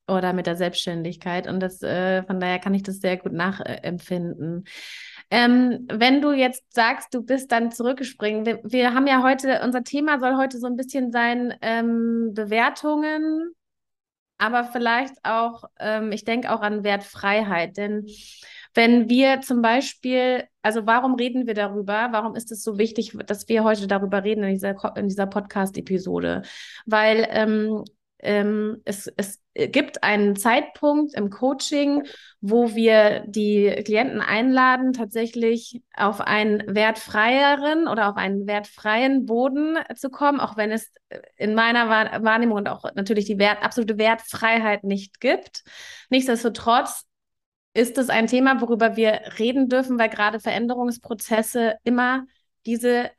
oder 0.07 0.33
mit 0.33 0.45
der 0.45 0.55
Selbstständigkeit. 0.55 1.47
Und 1.47 1.61
das, 1.61 1.81
äh, 1.81 2.21
von 2.25 2.39
daher 2.39 2.59
kann 2.59 2.75
ich 2.75 2.83
das 2.83 2.99
sehr 2.99 3.17
gut 3.17 3.33
nachempfinden. 3.33 4.65
Ähm, 5.31 5.87
wenn 5.91 6.21
du 6.21 6.31
jetzt 6.31 6.63
sagst, 6.71 7.11
du 7.11 7.23
bist 7.23 7.51
dann 7.51 7.71
zurückgespringen, 7.71 8.45
wir, 8.45 8.59
wir, 8.63 8.93
haben 8.93 9.07
ja 9.07 9.23
heute, 9.23 9.61
unser 9.63 9.83
Thema 9.83 10.19
soll 10.19 10.37
heute 10.37 10.59
so 10.59 10.67
ein 10.67 10.75
bisschen 10.75 11.11
sein, 11.11 11.55
ähm, 11.63 12.33
Bewertungen, 12.35 13.51
aber 14.37 14.65
vielleicht 14.65 15.15
auch, 15.23 15.63
ähm, 15.79 16.11
ich 16.11 16.23
denke 16.23 16.51
auch 16.51 16.61
an 16.61 16.83
Wertfreiheit, 16.83 17.77
denn 17.77 18.05
wenn 18.73 19.09
wir 19.09 19.41
zum 19.41 19.61
Beispiel, 19.61 20.45
also 20.61 20.85
warum 20.85 21.15
reden 21.15 21.47
wir 21.47 21.53
darüber? 21.53 22.09
Warum 22.11 22.35
ist 22.35 22.51
es 22.51 22.63
so 22.63 22.77
wichtig, 22.77 23.15
dass 23.27 23.47
wir 23.47 23.63
heute 23.63 23.87
darüber 23.87 24.23
reden 24.23 24.43
in 24.43 24.53
dieser, 24.53 24.95
in 24.95 25.07
dieser 25.07 25.27
Podcast-Episode? 25.27 26.43
Weil 26.85 27.27
ähm, 27.29 27.83
ähm, 28.23 28.81
es, 28.85 29.11
es 29.17 29.41
gibt 29.53 30.01
einen 30.01 30.35
Zeitpunkt 30.35 31.13
im 31.13 31.29
Coaching, 31.29 32.03
wo 32.41 32.73
wir 32.73 33.23
die 33.27 33.69
Klienten 33.85 34.21
einladen, 34.21 34.93
tatsächlich 34.93 35.81
auf 35.95 36.21
einen 36.21 36.63
wertfreieren 36.73 37.87
oder 37.87 38.09
auf 38.09 38.15
einen 38.15 38.47
wertfreien 38.47 39.25
Boden 39.25 39.77
zu 39.95 40.09
kommen, 40.09 40.39
auch 40.39 40.57
wenn 40.57 40.71
es 40.71 40.91
in 41.37 41.53
meiner 41.53 41.89
Wahrnehmung 42.23 42.57
und 42.57 42.69
auch 42.69 42.85
natürlich 42.95 43.25
die 43.25 43.37
Wert, 43.37 43.61
absolute 43.61 43.97
Wertfreiheit 43.97 44.83
nicht 44.83 45.19
gibt. 45.19 45.63
Nichtsdestotrotz 46.09 47.05
ist 47.73 47.97
es 47.97 48.09
ein 48.09 48.27
Thema, 48.27 48.61
worüber 48.61 48.95
wir 48.95 49.21
reden 49.39 49.69
dürfen, 49.69 49.97
weil 49.97 50.09
gerade 50.09 50.39
Veränderungsprozesse 50.39 51.75
immer 51.83 52.25
diese 52.65 53.09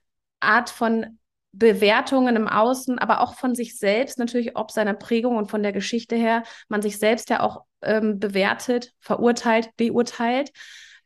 Art 0.41 0.71
von 0.71 1.19
Bewertungen 1.53 2.37
im 2.37 2.49
Außen, 2.49 2.99
aber 2.99 3.21
auch 3.21 3.35
von 3.35 3.55
sich 3.55 3.79
selbst, 3.79 4.19
natürlich 4.19 4.57
ob 4.57 4.71
seiner 4.71 4.95
Prägung 4.95 5.37
und 5.37 5.51
von 5.51 5.63
der 5.63 5.73
Geschichte 5.73 6.17
her, 6.17 6.43
man 6.69 6.83
sich 6.83 6.99
selbst 6.99 7.31
ja 7.31 7.41
auch 7.41 7.63
ähm, 7.83 8.19
bewertet, 8.19 8.93
verurteilt, 9.01 9.71
beurteilt. 9.77 10.51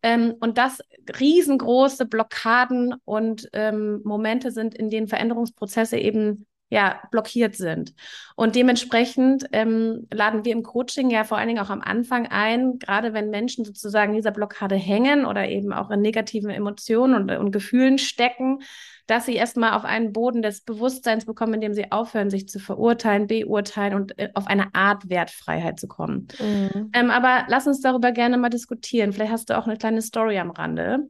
Ähm, 0.03 0.35
und 0.41 0.59
das 0.59 0.81
riesengroße 1.19 2.07
Blockaden 2.07 2.95
und 3.05 3.49
ähm, 3.53 4.01
Momente 4.05 4.51
sind, 4.51 4.75
in 4.75 4.91
denen 4.91 5.09
Veränderungsprozesse 5.09 5.99
eben 5.99 6.47
ja 6.71 7.01
blockiert 7.11 7.57
sind. 7.57 7.95
Und 8.37 8.55
dementsprechend 8.55 9.47
ähm, 9.53 10.07
laden 10.13 10.45
wir 10.45 10.53
im 10.53 10.63
Coaching 10.63 11.11
ja 11.11 11.25
vor 11.25 11.39
allen 11.39 11.49
Dingen 11.49 11.63
auch 11.65 11.71
am 11.71 11.81
Anfang 11.81 12.27
ein, 12.27 12.79
gerade 12.79 13.15
wenn 13.15 13.31
Menschen 13.31 13.65
sozusagen 13.65 14.15
dieser 14.15 14.31
Blockade 14.31 14.75
hängen 14.75 15.25
oder 15.25 15.49
eben 15.49 15.73
auch 15.73 15.91
in 15.91 16.01
negativen 16.01 16.51
Emotionen 16.51 17.15
und, 17.15 17.31
und 17.31 17.53
Gefühlen 17.53 17.99
stecken, 17.99 18.61
dass 19.07 19.25
sie 19.25 19.35
erstmal 19.35 19.73
auf 19.73 19.87
einen 19.87 20.13
Boden 20.13 20.43
des 20.43 20.61
Bewusstseins 20.61 21.25
bekommen, 21.25 21.55
indem 21.55 21.73
sie 21.73 21.91
aufhören, 21.91 22.29
sich 22.29 22.47
zu 22.47 22.59
verurteilen, 22.59 23.27
beurteilen 23.27 23.95
und 23.95 24.19
äh, 24.19 24.29
auf 24.35 24.47
eine 24.47 24.75
Art 24.75 25.09
Wertfreiheit 25.09 25.81
zu 25.81 25.89
kommen. 25.89 26.29
Mhm. 26.39 26.91
Ähm, 26.93 27.11
aber 27.11 27.47
lass 27.49 27.67
uns 27.67 27.81
darüber 27.81 28.13
gerne 28.13 28.37
mal 28.37 28.51
diskutieren. 28.51 29.15
Vielleicht 29.15 29.33
hast 29.33 29.49
du 29.49 29.57
auch 29.57 29.67
eine 29.67 29.79
kleine 29.79 30.03
Story 30.03 30.39
am 30.39 30.51
Rande. 30.51 31.09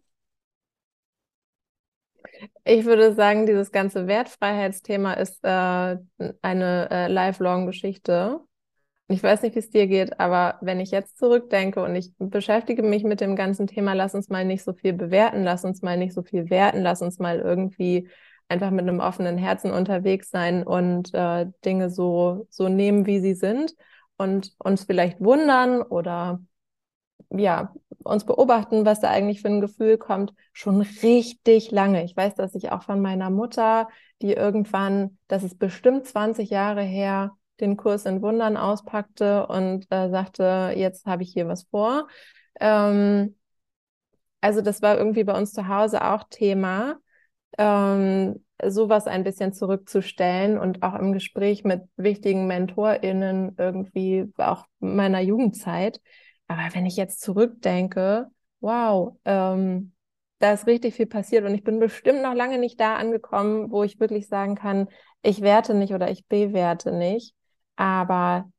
Ich 2.71 2.85
würde 2.85 3.15
sagen, 3.15 3.47
dieses 3.47 3.73
ganze 3.73 4.07
Wertfreiheitsthema 4.07 5.15
ist 5.15 5.43
äh, 5.43 5.97
eine 6.43 6.91
äh, 6.91 7.09
lifelong 7.11 7.65
Geschichte. 7.65 8.41
Ich 9.09 9.23
weiß 9.23 9.41
nicht, 9.41 9.55
wie 9.55 9.61
es 9.61 9.71
dir 9.71 9.87
geht, 9.87 10.21
aber 10.21 10.59
wenn 10.61 10.79
ich 10.79 10.91
jetzt 10.91 11.17
zurückdenke 11.17 11.83
und 11.83 11.97
ich 11.97 12.13
beschäftige 12.19 12.83
mich 12.83 13.05
mit 13.05 13.23
dem 13.23 13.37
ganzen 13.37 13.69
Thema, 13.69 13.95
lass 13.95 14.15
uns 14.15 14.29
mal 14.29 14.45
nicht 14.45 14.65
so 14.65 14.75
viel 14.75 14.93
bewerten, 14.93 15.45
lass 15.45 15.65
uns 15.65 15.81
mal 15.81 15.97
nicht 15.97 16.13
so 16.13 16.23
viel 16.23 16.51
werten, 16.51 16.83
lass 16.83 17.01
uns 17.01 17.19
mal 17.19 17.39
irgendwie 17.39 18.11
einfach 18.49 18.71
mit 18.71 18.83
einem 18.83 19.01
offenen 19.01 19.39
Herzen 19.39 19.71
unterwegs 19.71 20.29
sein 20.29 20.63
und 20.63 21.15
äh, 21.15 21.47
Dinge 21.65 21.89
so, 21.89 22.47
so 22.51 22.69
nehmen, 22.69 23.07
wie 23.07 23.21
sie 23.21 23.35
sind 23.35 23.75
und 24.19 24.53
uns 24.59 24.85
vielleicht 24.85 25.21
wundern 25.23 25.81
oder 25.81 26.43
ja, 27.31 27.75
uns 28.05 28.25
beobachten, 28.25 28.87
was 28.87 29.01
da 29.01 29.11
eigentlich 29.11 29.43
für 29.43 29.49
ein 29.49 29.61
Gefühl 29.61 29.99
kommt, 29.99 30.33
schon 30.53 30.81
richtig 30.81 31.71
lange. 31.71 32.05
Ich 32.05 32.17
weiß, 32.17 32.35
dass 32.35 32.55
ich 32.55 32.71
auch 32.73 32.83
von 32.83 33.01
meiner 33.01 33.31
Mutter, 33.31 33.89
die 34.23 34.33
irgendwann, 34.33 35.19
das 35.29 35.43
ist 35.43 35.59
bestimmt 35.59 36.07
20 36.07 36.51
Jahre 36.51 36.83
her, 36.83 37.33
den 37.61 37.77
Kurs 37.77 38.07
in 38.07 38.23
Wundern 38.23 38.57
auspackte 38.57 39.47
und 39.47 39.87
äh, 39.91 40.09
sagte, 40.11 40.73
jetzt 40.77 41.07
habe 41.07 41.23
ich 41.23 41.33
hier 41.33 41.49
was 41.49 41.65
vor. 41.65 42.09
Ähm, 42.61 43.35
also 44.41 44.61
das 44.61 44.83
war 44.83 44.97
irgendwie 44.97 45.25
bei 45.25 45.37
uns 45.37 45.53
zu 45.53 45.69
Hause 45.69 46.05
auch 46.05 46.25
Thema, 46.31 46.99
ähm, 47.59 48.45
sowas 48.65 49.07
ein 49.07 49.25
bisschen 49.25 49.53
zurückzustellen 49.53 50.59
und 50.59 50.83
auch 50.83 50.95
im 50.95 51.13
Gespräch 51.13 51.65
mit 51.65 51.83
wichtigen 51.97 52.47
MentorInnen 52.47 53.55
irgendwie 53.59 54.33
auch 54.37 54.67
meiner 54.81 55.21
Jugendzeit. 55.21 56.01
Aber 56.49 56.75
wenn 56.75 56.87
ich 56.87 56.97
jetzt 56.97 57.21
zurückdenke, 57.21 58.29
wow, 58.61 59.17
ähm, 59.25 59.93
da 60.39 60.53
ist 60.53 60.67
richtig 60.67 60.95
viel 60.95 61.07
passiert 61.07 61.45
und 61.45 61.55
ich 61.55 61.65
bin 61.65 61.79
bestimmt 61.79 62.23
noch 62.23 62.35
lange 62.35 62.59
nicht 62.59 62.81
da 62.81 62.97
angekommen, 62.97 63.71
wo 63.71 63.83
ich 63.83 64.01
wirklich 64.01 64.29
sagen 64.29 64.55
kann, 64.55 64.89
ich 65.23 65.41
werte 65.43 65.75
nicht 65.75 65.93
oder 65.95 66.11
ich 66.11 66.27
bewerte 66.27 66.93
nicht. 66.93 67.35
Aber 67.77 68.51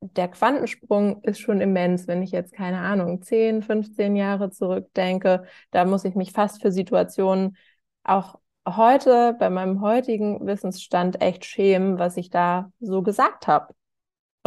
der 0.00 0.28
Quantensprung 0.28 1.22
ist 1.22 1.40
schon 1.40 1.60
immens, 1.60 2.06
wenn 2.06 2.22
ich 2.22 2.30
jetzt, 2.30 2.52
keine 2.54 2.80
Ahnung, 2.80 3.22
10, 3.22 3.62
15 3.62 4.16
Jahre 4.16 4.50
zurückdenke. 4.50 5.44
Da 5.70 5.84
muss 5.84 6.04
ich 6.04 6.14
mich 6.14 6.32
fast 6.32 6.62
für 6.62 6.72
Situationen 6.72 7.56
auch 8.04 8.38
heute 8.66 9.34
bei 9.38 9.50
meinem 9.50 9.80
heutigen 9.80 10.46
Wissensstand 10.46 11.20
echt 11.20 11.44
schämen, 11.44 11.98
was 11.98 12.16
ich 12.16 12.30
da 12.30 12.70
so 12.80 13.02
gesagt 13.02 13.46
habe. 13.46 13.74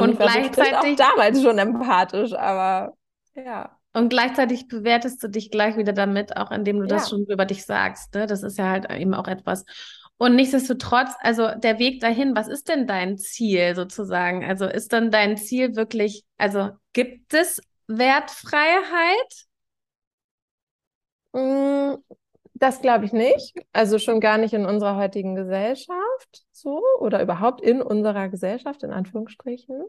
Und, 0.01 0.11
Und 0.11 0.19
gleichzeitig 0.19 0.75
auch 0.75 0.95
damals 0.95 1.41
schon 1.41 1.57
empathisch, 1.57 2.33
aber 2.33 2.93
ja. 3.35 3.77
Und 3.93 4.09
gleichzeitig 4.09 4.67
bewertest 4.67 5.21
du 5.21 5.27
dich 5.27 5.51
gleich 5.51 5.75
wieder 5.75 5.91
damit, 5.93 6.37
auch 6.37 6.51
indem 6.51 6.77
du 6.79 6.83
ja. 6.83 6.95
das 6.95 7.09
schon 7.09 7.25
über 7.25 7.45
dich 7.45 7.65
sagst. 7.65 8.13
Ne? 8.13 8.25
Das 8.25 8.41
ist 8.41 8.57
ja 8.57 8.69
halt 8.69 8.89
eben 8.89 9.13
auch 9.13 9.27
etwas. 9.27 9.65
Und 10.17 10.35
nichtsdestotrotz, 10.35 11.09
also 11.19 11.49
der 11.55 11.79
Weg 11.79 11.99
dahin, 11.99 12.35
was 12.35 12.47
ist 12.47 12.69
denn 12.69 12.87
dein 12.87 13.17
Ziel 13.17 13.75
sozusagen? 13.75 14.45
Also 14.45 14.65
ist 14.65 14.93
dann 14.93 15.11
dein 15.11 15.35
Ziel 15.35 15.75
wirklich, 15.75 16.23
also 16.37 16.69
gibt 16.93 17.33
es 17.33 17.59
Wertfreiheit? 17.87 19.47
Das 22.61 22.79
glaube 22.79 23.05
ich 23.05 23.11
nicht. 23.11 23.55
Also 23.73 23.97
schon 23.97 24.19
gar 24.19 24.37
nicht 24.37 24.53
in 24.53 24.67
unserer 24.67 24.95
heutigen 24.95 25.33
Gesellschaft 25.33 26.45
so 26.51 26.79
oder 26.99 27.19
überhaupt 27.19 27.59
in 27.59 27.81
unserer 27.81 28.29
Gesellschaft, 28.29 28.83
in 28.83 28.91
Anführungsstrichen. 28.91 29.83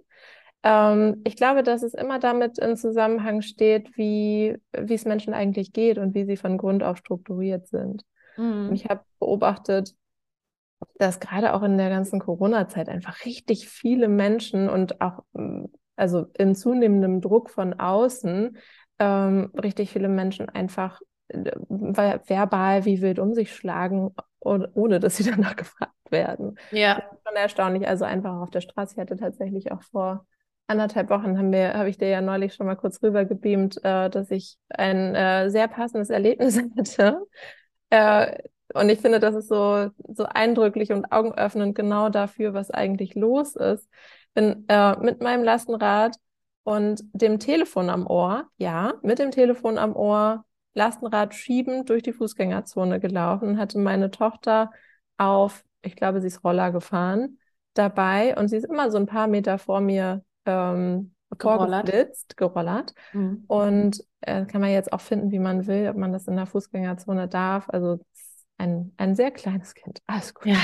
Ähm, 0.62 1.20
ich 1.24 1.36
glaube, 1.36 1.62
dass 1.62 1.82
es 1.82 1.92
immer 1.92 2.18
damit 2.18 2.58
in 2.58 2.78
Zusammenhang 2.78 3.42
steht, 3.42 3.94
wie, 3.98 4.56
wie 4.72 4.94
es 4.94 5.04
Menschen 5.04 5.34
eigentlich 5.34 5.74
geht 5.74 5.98
und 5.98 6.14
wie 6.14 6.24
sie 6.24 6.38
von 6.38 6.56
Grund 6.56 6.82
auf 6.82 6.96
strukturiert 6.96 7.68
sind. 7.68 8.06
Mhm. 8.38 8.70
Ich 8.72 8.86
habe 8.86 9.04
beobachtet, 9.20 9.94
dass 10.96 11.20
gerade 11.20 11.52
auch 11.52 11.62
in 11.62 11.76
der 11.76 11.90
ganzen 11.90 12.20
Corona-Zeit 12.20 12.88
einfach 12.88 13.26
richtig 13.26 13.68
viele 13.68 14.08
Menschen 14.08 14.70
und 14.70 14.98
auch 15.02 15.24
mm, 15.34 15.66
also 15.96 16.24
in 16.38 16.54
zunehmendem 16.54 17.20
Druck 17.20 17.50
von 17.50 17.78
außen 17.78 18.56
ähm, 18.98 19.50
richtig 19.62 19.90
viele 19.90 20.08
Menschen 20.08 20.48
einfach 20.48 21.02
verbal 21.32 22.84
wie 22.84 23.00
wild 23.00 23.18
um 23.18 23.34
sich 23.34 23.54
schlagen, 23.54 24.14
ohne 24.40 25.00
dass 25.00 25.16
sie 25.16 25.24
danach 25.30 25.56
gefragt 25.56 25.92
werden. 26.10 26.58
Ja. 26.70 26.96
Das 26.96 27.12
ist 27.12 27.26
schon 27.26 27.36
erstaunlich. 27.36 27.88
Also 27.88 28.04
einfach 28.04 28.40
auf 28.40 28.50
der 28.50 28.60
Straße. 28.60 28.94
Ich 28.94 29.00
hatte 29.00 29.16
tatsächlich 29.16 29.72
auch 29.72 29.82
vor 29.82 30.26
anderthalb 30.66 31.10
Wochen 31.10 31.38
haben 31.38 31.52
wir, 31.52 31.74
habe 31.74 31.88
ich 31.88 31.98
dir 31.98 32.08
ja 32.08 32.20
neulich 32.20 32.54
schon 32.54 32.66
mal 32.66 32.76
kurz 32.76 33.02
rübergebeamt, 33.02 33.84
äh, 33.84 34.10
dass 34.10 34.30
ich 34.30 34.56
ein 34.70 35.14
äh, 35.14 35.50
sehr 35.50 35.68
passendes 35.68 36.10
Erlebnis 36.10 36.58
hatte. 36.76 37.20
Äh, 37.90 38.38
und 38.74 38.88
ich 38.88 39.00
finde, 39.00 39.20
das 39.20 39.34
ist 39.34 39.48
so, 39.48 39.90
so 40.08 40.24
eindrücklich 40.24 40.92
und 40.92 41.12
augenöffnend 41.12 41.74
genau 41.74 42.08
dafür, 42.08 42.54
was 42.54 42.70
eigentlich 42.70 43.14
los 43.14 43.54
ist. 43.54 43.88
Bin 44.34 44.64
äh, 44.68 44.96
mit 44.96 45.20
meinem 45.20 45.44
Lastenrad 45.44 46.16
und 46.64 47.02
dem 47.12 47.38
Telefon 47.38 47.90
am 47.90 48.06
Ohr, 48.06 48.48
ja, 48.56 48.94
mit 49.02 49.18
dem 49.18 49.30
Telefon 49.30 49.76
am 49.76 49.94
Ohr, 49.94 50.44
Lastenrad 50.74 51.34
schiebend 51.34 51.90
durch 51.90 52.02
die 52.02 52.12
Fußgängerzone 52.12 53.00
gelaufen 53.00 53.48
und 53.48 53.58
hatte 53.58 53.78
meine 53.78 54.10
Tochter 54.10 54.70
auf, 55.16 55.64
ich 55.82 55.96
glaube, 55.96 56.20
sie 56.20 56.28
ist 56.28 56.44
Roller 56.44 56.72
gefahren, 56.72 57.38
dabei 57.74 58.36
und 58.36 58.48
sie 58.48 58.56
ist 58.56 58.64
immer 58.64 58.90
so 58.90 58.98
ein 58.98 59.06
paar 59.06 59.26
Meter 59.26 59.58
vor 59.58 59.80
mir 59.80 60.24
ähm, 60.46 61.14
vorgeflitzt, 61.38 62.36
gerollert. 62.36 62.94
Mhm. 63.12 63.44
Und 63.46 64.04
äh, 64.20 64.44
kann 64.46 64.60
man 64.60 64.70
jetzt 64.70 64.92
auch 64.92 65.00
finden, 65.00 65.30
wie 65.30 65.38
man 65.38 65.66
will, 65.66 65.88
ob 65.88 65.96
man 65.96 66.12
das 66.12 66.26
in 66.26 66.36
der 66.36 66.46
Fußgängerzone 66.46 67.28
darf. 67.28 67.68
Also 67.68 68.00
ein, 68.58 68.92
ein 68.96 69.14
sehr 69.14 69.30
kleines 69.30 69.74
Kind. 69.74 70.00
Alles 70.06 70.34
gut. 70.34 70.46
Ja. 70.46 70.58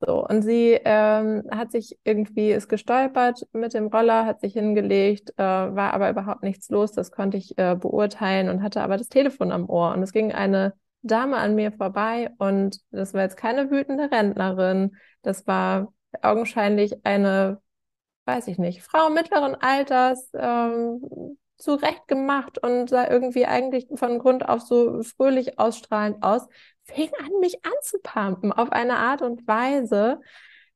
So, 0.00 0.26
und 0.26 0.42
sie 0.42 0.78
ähm, 0.84 1.44
hat 1.50 1.72
sich 1.72 1.98
irgendwie, 2.04 2.50
ist 2.50 2.68
gestolpert 2.68 3.46
mit 3.52 3.74
dem 3.74 3.86
Roller, 3.86 4.26
hat 4.26 4.40
sich 4.40 4.52
hingelegt, 4.52 5.30
äh, 5.36 5.42
war 5.42 5.94
aber 5.94 6.10
überhaupt 6.10 6.42
nichts 6.42 6.68
los, 6.68 6.92
das 6.92 7.10
konnte 7.10 7.36
ich 7.36 7.56
äh, 7.58 7.74
beurteilen 7.76 8.48
und 8.48 8.62
hatte 8.62 8.82
aber 8.82 8.96
das 8.98 9.08
Telefon 9.08 9.52
am 9.52 9.68
Ohr. 9.68 9.92
Und 9.92 10.02
es 10.02 10.12
ging 10.12 10.32
eine 10.32 10.74
Dame 11.02 11.36
an 11.36 11.54
mir 11.54 11.72
vorbei 11.72 12.30
und 12.38 12.80
das 12.90 13.14
war 13.14 13.22
jetzt 13.22 13.36
keine 13.36 13.70
wütende 13.70 14.10
Rentnerin, 14.10 14.96
das 15.22 15.46
war 15.46 15.92
augenscheinlich 16.22 17.04
eine, 17.06 17.60
weiß 18.26 18.48
ich 18.48 18.58
nicht, 18.58 18.82
Frau 18.82 19.10
mittleren 19.10 19.54
Alters, 19.54 20.30
ähm, 20.34 21.36
zurechtgemacht 21.56 22.58
und 22.58 22.90
sah 22.90 23.08
irgendwie 23.08 23.46
eigentlich 23.46 23.86
von 23.94 24.18
Grund 24.18 24.48
auf 24.48 24.60
so 24.62 25.02
fröhlich 25.02 25.58
ausstrahlend 25.58 26.22
aus, 26.22 26.46
fing 26.84 27.10
an, 27.18 27.40
mich 27.40 27.64
anzupumpen 27.64 28.52
auf 28.52 28.72
eine 28.72 28.96
Art 28.96 29.22
und 29.22 29.46
Weise, 29.46 30.20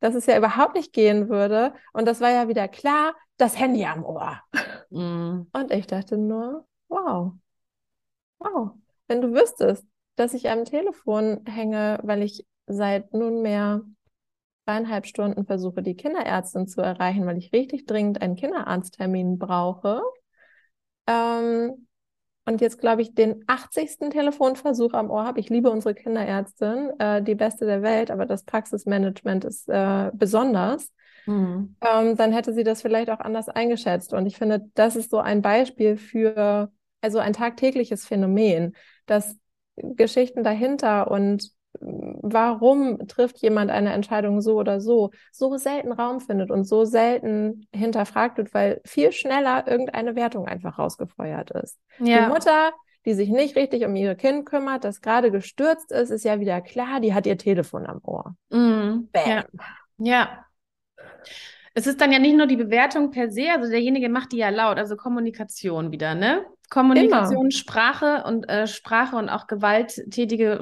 dass 0.01 0.15
es 0.15 0.27
ja 0.27 0.37
überhaupt 0.37 0.75
nicht 0.75 0.93
gehen 0.93 1.29
würde. 1.29 1.75
Und 1.93 2.07
das 2.07 2.21
war 2.21 2.31
ja 2.31 2.49
wieder 2.49 2.69
klar, 2.69 3.15
das 3.37 3.59
Handy 3.59 3.85
am 3.85 4.05
Ohr. 4.05 4.41
Mm. 4.91 5.43
Und 5.53 5.71
ich 5.71 5.87
dachte 5.87 6.17
nur, 6.17 6.67
wow, 6.89 7.33
wow, 8.39 8.71
wenn 9.07 9.21
du 9.21 9.33
wüsstest, 9.33 9.87
dass 10.17 10.35
ich 10.35 10.49
am 10.51 10.65
Telefon 10.65 11.45
hänge, 11.47 12.01
weil 12.03 12.23
ich 12.23 12.47
seit 12.67 13.13
nunmehr 13.13 13.83
zweieinhalb 14.65 15.07
Stunden 15.07 15.47
versuche, 15.47 15.83
die 15.83 15.97
Kinderärztin 15.97 16.67
zu 16.67 16.81
erreichen, 16.83 17.27
weil 17.27 17.39
ich 17.39 17.53
richtig 17.53 17.87
dringend 17.87 18.21
einen 18.21 18.37
Kinderarzttermin 18.37 19.39
brauche. 19.39 20.03
Ähm, 21.07 21.88
und 22.49 22.63
jetzt, 22.63 22.81
glaube 22.81 23.03
ich, 23.03 23.15
den 23.15 23.45
80. 23.47 24.09
Telefonversuch 24.09 24.95
am 24.95 25.11
Ohr 25.11 25.25
habe. 25.25 25.39
Ich 25.39 25.51
liebe 25.51 25.71
unsere 25.71 25.95
Kinderärztin, 25.95 26.99
äh, 26.99 27.23
die 27.23 27.35
beste 27.35 27.67
der 27.67 27.83
Welt, 27.83 28.11
aber 28.11 28.25
das 28.25 28.45
Praxismanagement 28.45 29.45
ist 29.45 29.69
äh, 29.69 30.11
besonders. 30.15 30.91
Mhm. 31.27 31.77
Ähm, 31.83 32.17
dann 32.17 32.33
hätte 32.33 32.55
sie 32.55 32.65
das 32.65 32.81
vielleicht 32.81 33.11
auch 33.11 33.21
anders 33.21 33.51
eingeschätzt. 33.51 34.15
Und 34.15 34.25
ich 34.25 34.39
finde, 34.39 34.67
das 34.73 34.97
ist 34.97 35.11
so 35.11 35.19
ein 35.19 35.43
Beispiel 35.43 35.99
für 35.99 36.73
also 37.03 37.19
ein 37.19 37.35
tagtägliches 37.35 38.07
Phänomen, 38.07 38.75
dass 39.05 39.37
Geschichten 39.77 40.43
dahinter 40.43 41.11
und 41.11 41.51
warum 41.81 43.07
trifft 43.09 43.39
jemand 43.39 43.71
eine 43.71 43.93
Entscheidung 43.93 44.41
so 44.41 44.57
oder 44.57 44.81
so, 44.81 45.11
so 45.33 45.57
selten 45.57 45.93
Raum 45.93 46.21
findet 46.21 46.51
und 46.51 46.65
so 46.65 46.85
selten 46.85 47.67
hinterfragt 47.73 48.39
wird, 48.39 48.55
weil 48.55 48.81
viel 48.85 49.13
schneller 49.13 49.67
irgendeine 49.67 50.17
Wertung 50.17 50.47
einfach 50.47 50.79
rausgefeuert 50.79 51.51
ist. 51.53 51.79
Ja. 51.99 52.25
Die 52.25 52.33
Mutter, 52.33 52.73
die 53.05 53.15
sich 53.15 53.29
nicht 53.29 53.57
richtig 53.57 53.85
um 53.85 53.95
ihr 53.97 54.15
Kind 54.15 54.47
kümmert, 54.47 54.85
das 54.85 55.01
gerade 55.01 55.31
gestürzt 55.31 55.93
ist, 55.93 56.11
ist 56.11 56.25
ja 56.25 56.41
wieder 56.41 56.61
klar, 56.61 57.01
die 57.01 57.15
hat 57.15 57.27
ihr 57.27 57.39
Telefon 57.39 57.87
am 57.87 58.01
Ohr. 58.03 58.35
Mm, 58.51 59.09
Bam. 59.13 59.27
Ja. 59.27 59.45
Ja. 59.99 60.45
Es 61.79 61.87
ist 61.87 62.01
dann 62.01 62.11
ja 62.11 62.19
nicht 62.19 62.37
nur 62.37 62.49
die 62.49 62.57
Bewertung 62.57 63.13
per 63.13 63.31
se, 63.31 63.53
also 63.55 63.71
derjenige 63.71 64.09
macht 64.09 64.33
die 64.33 64.39
ja 64.39 64.49
laut, 64.49 64.79
also 64.79 64.97
Kommunikation 64.97 65.93
wieder, 65.93 66.17
ne? 66.17 66.45
Kommunikation, 66.71 67.43
Immer. 67.43 67.51
Sprache 67.53 68.25
und 68.27 68.49
äh, 68.49 68.67
Sprache 68.67 69.15
und 69.15 69.29
auch 69.29 69.47
gewalttätige, 69.47 70.59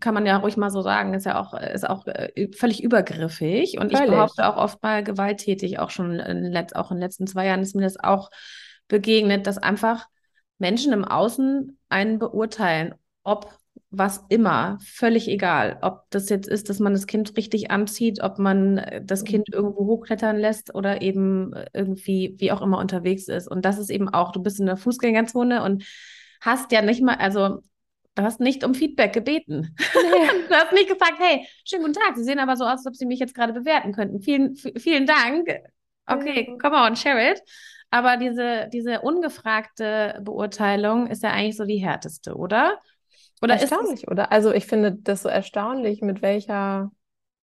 kann 0.00 0.14
man 0.14 0.24
ja 0.24 0.38
ruhig 0.38 0.56
mal 0.56 0.70
so 0.70 0.80
sagen, 0.80 1.12
ist 1.12 1.26
ja 1.26 1.38
auch, 1.38 1.52
ist 1.52 1.86
auch 1.86 2.06
äh, 2.06 2.48
völlig 2.56 2.82
übergriffig. 2.82 3.78
Und 3.78 3.92
völlig. 3.92 4.06
ich 4.06 4.10
behaupte 4.10 4.48
auch 4.48 4.56
oft 4.56 4.82
mal 4.82 5.04
gewalttätig, 5.04 5.78
auch 5.78 5.90
schon 5.90 6.18
in, 6.18 6.56
auch 6.74 6.90
in 6.90 6.96
den 6.96 7.02
letzten 7.02 7.26
zwei 7.26 7.44
Jahren 7.44 7.60
ist 7.60 7.76
mir 7.76 7.82
das 7.82 8.02
auch 8.02 8.30
begegnet, 8.88 9.46
dass 9.46 9.58
einfach 9.58 10.06
Menschen 10.56 10.94
im 10.94 11.04
Außen 11.04 11.78
einen 11.90 12.18
beurteilen, 12.18 12.94
ob 13.24 13.52
was 13.90 14.24
immer, 14.28 14.78
völlig 14.82 15.28
egal, 15.28 15.78
ob 15.80 16.04
das 16.10 16.28
jetzt 16.28 16.48
ist, 16.48 16.68
dass 16.68 16.80
man 16.80 16.92
das 16.92 17.06
Kind 17.06 17.36
richtig 17.36 17.70
anzieht, 17.70 18.20
ob 18.22 18.38
man 18.38 18.78
äh, 18.78 19.02
das 19.04 19.22
mhm. 19.22 19.26
Kind 19.26 19.48
irgendwo 19.52 19.86
hochklettern 19.86 20.36
lässt 20.36 20.74
oder 20.74 21.02
eben 21.02 21.52
äh, 21.52 21.66
irgendwie, 21.72 22.34
wie 22.38 22.52
auch 22.52 22.62
immer 22.62 22.78
unterwegs 22.78 23.28
ist. 23.28 23.48
Und 23.48 23.64
das 23.64 23.78
ist 23.78 23.90
eben 23.90 24.08
auch, 24.08 24.32
du 24.32 24.42
bist 24.42 24.60
in 24.60 24.66
der 24.66 24.76
Fußgängerzone 24.76 25.62
und 25.62 25.84
hast 26.40 26.72
ja 26.72 26.82
nicht 26.82 27.02
mal, 27.02 27.14
also 27.14 27.60
du 28.16 28.22
hast 28.22 28.40
nicht 28.40 28.64
um 28.64 28.74
Feedback 28.74 29.12
gebeten. 29.12 29.74
Nee. 29.78 30.26
du 30.48 30.54
hast 30.54 30.72
nicht 30.72 30.88
gefragt, 30.88 31.18
hey, 31.18 31.46
schönen 31.64 31.82
guten 31.82 31.94
Tag, 31.94 32.16
Sie 32.16 32.24
sehen 32.24 32.40
aber 32.40 32.56
so 32.56 32.64
aus, 32.64 32.78
als 32.78 32.86
ob 32.86 32.96
Sie 32.96 33.06
mich 33.06 33.20
jetzt 33.20 33.34
gerade 33.34 33.52
bewerten 33.52 33.92
könnten. 33.92 34.20
Vielen, 34.20 34.56
vielen 34.56 35.06
Dank. 35.06 35.48
Okay, 36.06 36.48
mhm. 36.50 36.58
come 36.58 36.76
on, 36.76 36.96
share 36.96 37.32
it. 37.32 37.40
Aber 37.90 38.16
diese, 38.16 38.68
diese 38.72 39.00
ungefragte 39.00 40.20
Beurteilung 40.22 41.06
ist 41.06 41.22
ja 41.22 41.30
eigentlich 41.30 41.56
so 41.56 41.64
die 41.64 41.78
härteste, 41.78 42.34
oder? 42.34 42.80
Oder 43.42 43.54
erstaunlich, 43.54 44.04
ist 44.04 44.10
oder? 44.10 44.32
Also 44.32 44.52
ich 44.52 44.66
finde 44.66 44.92
das 44.92 45.22
so 45.22 45.28
erstaunlich, 45.28 46.00
mit 46.00 46.22
welcher 46.22 46.90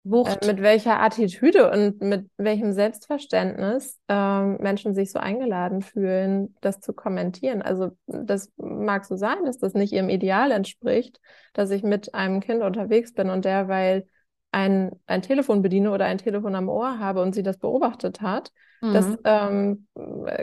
Wucht. 0.03 0.43
Äh, 0.43 0.47
mit 0.47 0.61
welcher 0.61 1.01
Attitüde 1.01 1.71
und 1.71 2.01
mit 2.01 2.29
welchem 2.37 2.73
Selbstverständnis 2.73 3.99
äh, 4.09 4.43
Menschen 4.43 4.93
sich 4.93 5.11
so 5.11 5.19
eingeladen 5.19 5.81
fühlen, 5.81 6.55
das 6.59 6.81
zu 6.81 6.93
kommentieren. 6.93 7.61
Also 7.61 7.91
das 8.07 8.51
mag 8.57 9.05
so 9.05 9.15
sein, 9.15 9.45
dass 9.45 9.59
das 9.59 9.73
nicht 9.73 9.93
ihrem 9.93 10.09
Ideal 10.09 10.51
entspricht, 10.51 11.21
dass 11.53 11.71
ich 11.71 11.83
mit 11.83 12.13
einem 12.13 12.41
Kind 12.41 12.63
unterwegs 12.63 13.13
bin 13.13 13.29
und 13.29 13.45
derweil 13.45 14.07
ein, 14.51 14.91
ein 15.07 15.21
Telefon 15.21 15.61
bediene 15.61 15.91
oder 15.91 16.05
ein 16.05 16.17
Telefon 16.17 16.55
am 16.55 16.69
Ohr 16.69 16.99
habe 16.99 17.21
und 17.21 17.33
sie 17.33 17.43
das 17.43 17.57
beobachtet 17.57 18.21
hat. 18.21 18.51
Mhm. 18.81 18.93
Das 18.93 19.17
ähm, 19.23 19.87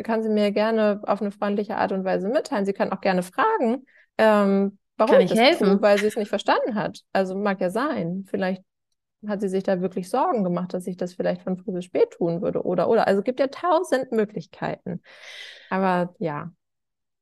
kann 0.03 0.23
sie 0.23 0.31
mir 0.31 0.53
gerne 0.53 1.03
auf 1.07 1.21
eine 1.21 1.31
freundliche 1.31 1.77
Art 1.77 1.93
und 1.93 2.05
Weise 2.05 2.29
mitteilen. 2.29 2.65
Sie 2.65 2.73
kann 2.73 2.93
auch 2.93 3.03
gerne 3.03 3.23
fragen, 3.23 3.85
ähm, 4.17 4.79
warum 5.01 5.15
kann 5.15 5.25
ich, 5.25 5.33
ich 5.33 5.39
helfen? 5.39 5.67
Tue, 5.67 5.83
weil 5.83 5.99
sie 5.99 6.07
es 6.07 6.17
nicht 6.17 6.29
verstanden 6.29 6.75
hat. 6.75 7.01
Also 7.13 7.35
mag 7.35 7.61
ja 7.61 7.71
sein. 7.71 8.25
Vielleicht 8.29 8.63
hat 9.27 9.41
sie 9.41 9.49
sich 9.49 9.65
da 9.65 9.81
wirklich 9.81 10.09
Sorgen 10.09 10.45
gemacht, 10.45 10.73
dass 10.73 10.87
ich 10.87 10.97
das 10.97 11.15
vielleicht 11.15 11.43
von 11.43 11.57
früh 11.57 11.73
bis 11.73 11.85
spät 11.85 12.11
tun 12.13 12.41
würde 12.41 12.63
oder 12.63 12.89
oder. 12.89 13.07
Also 13.07 13.21
es 13.21 13.25
gibt 13.25 13.41
ja 13.41 13.49
tausend 13.49 14.13
Möglichkeiten. 14.13 15.03
Aber 15.69 16.15
ja. 16.19 16.51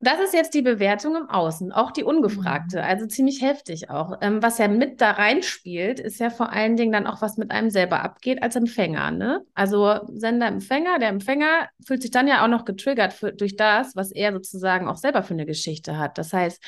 Das 0.01 0.21
ist 0.21 0.33
jetzt 0.33 0.55
die 0.55 0.63
Bewertung 0.63 1.17
im 1.17 1.29
Außen, 1.29 1.73
auch 1.73 1.91
die 1.91 2.05
ungefragte, 2.05 2.77
mhm. 2.79 2.85
also 2.85 3.07
ziemlich 3.07 3.43
heftig 3.43 3.91
auch. 3.91 4.19
Ähm, 4.21 4.41
was 4.41 4.59
ja 4.59 4.69
mit 4.69 5.01
da 5.01 5.11
reinspielt, 5.11 5.99
ist 5.99 6.21
ja 6.21 6.31
vor 6.31 6.53
allen 6.53 6.77
Dingen 6.77 6.93
dann 6.93 7.09
auch, 7.09 7.21
was 7.21 7.37
mit 7.37 7.51
einem 7.51 7.69
selber 7.69 8.05
abgeht 8.05 8.41
als 8.41 8.55
Empfänger. 8.55 9.11
Ne? 9.11 9.45
Also 9.55 9.99
Sender-Empfänger, 10.07 11.01
der 11.01 11.09
Empfänger 11.09 11.69
fühlt 11.85 12.03
sich 12.03 12.13
dann 12.13 12.29
ja 12.29 12.45
auch 12.45 12.49
noch 12.49 12.65
getriggert 12.65 13.13
für, 13.13 13.33
durch 13.33 13.57
das, 13.57 13.97
was 13.97 14.13
er 14.13 14.33
sozusagen 14.33 14.87
auch 14.87 14.99
selber 14.99 15.25
für 15.25 15.35
eine 15.35 15.47
Geschichte 15.47 15.99
hat. 15.99 16.17
Das 16.17 16.33
heißt, 16.33 16.63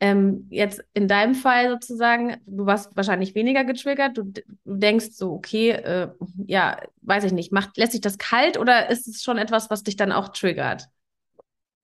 ähm, 0.00 0.46
jetzt 0.48 0.82
in 0.94 1.08
deinem 1.08 1.34
Fall 1.34 1.68
sozusagen, 1.68 2.38
du 2.46 2.64
warst 2.64 2.96
wahrscheinlich 2.96 3.34
weniger 3.34 3.64
getriggert, 3.64 4.16
du, 4.16 4.24
du 4.24 4.42
denkst 4.64 5.10
so, 5.12 5.32
okay, 5.32 5.70
äh, 5.70 6.08
ja, 6.46 6.78
weiß 7.02 7.24
ich 7.24 7.32
nicht, 7.32 7.52
macht, 7.52 7.76
lässt 7.76 7.92
sich 7.92 8.00
das 8.00 8.16
kalt 8.16 8.58
oder 8.58 8.88
ist 8.88 9.06
es 9.06 9.22
schon 9.22 9.36
etwas, 9.36 9.68
was 9.68 9.82
dich 9.82 9.96
dann 9.96 10.10
auch 10.10 10.28
triggert? 10.28 10.88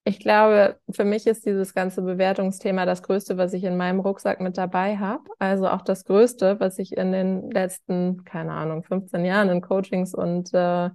Ich 0.04 0.18
glaube, 0.20 0.78
für 0.90 1.04
mich 1.04 1.26
ist 1.26 1.44
dieses 1.44 1.74
ganze 1.74 2.00
Bewertungsthema 2.00 2.86
das 2.86 3.02
Größte, 3.02 3.36
was 3.36 3.52
ich 3.52 3.64
in 3.64 3.76
meinem 3.76 4.00
Rucksack 4.00 4.40
mit 4.40 4.56
dabei 4.56 4.98
habe. 4.98 5.24
Also 5.40 5.68
auch 5.68 5.82
das 5.82 6.04
Größte, 6.04 6.60
was 6.60 6.78
ich 6.78 6.96
in 6.96 7.10
den 7.10 7.50
letzten, 7.50 8.24
keine 8.24 8.52
Ahnung, 8.52 8.84
15 8.84 9.24
Jahren 9.24 9.48
in 9.50 9.60
Coachings 9.60 10.14
und 10.14 10.54
äh, 10.54 10.90